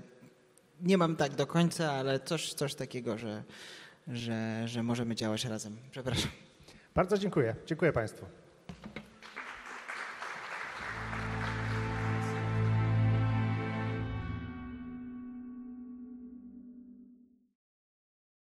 [0.81, 3.45] nie mam tak do końca, ale coś, coś takiego, że,
[4.09, 5.77] że, że możemy działać razem.
[5.91, 6.44] Przepraszam.
[6.95, 7.55] Bardzo dziękuję.
[7.67, 8.44] Dziękuję Państwu.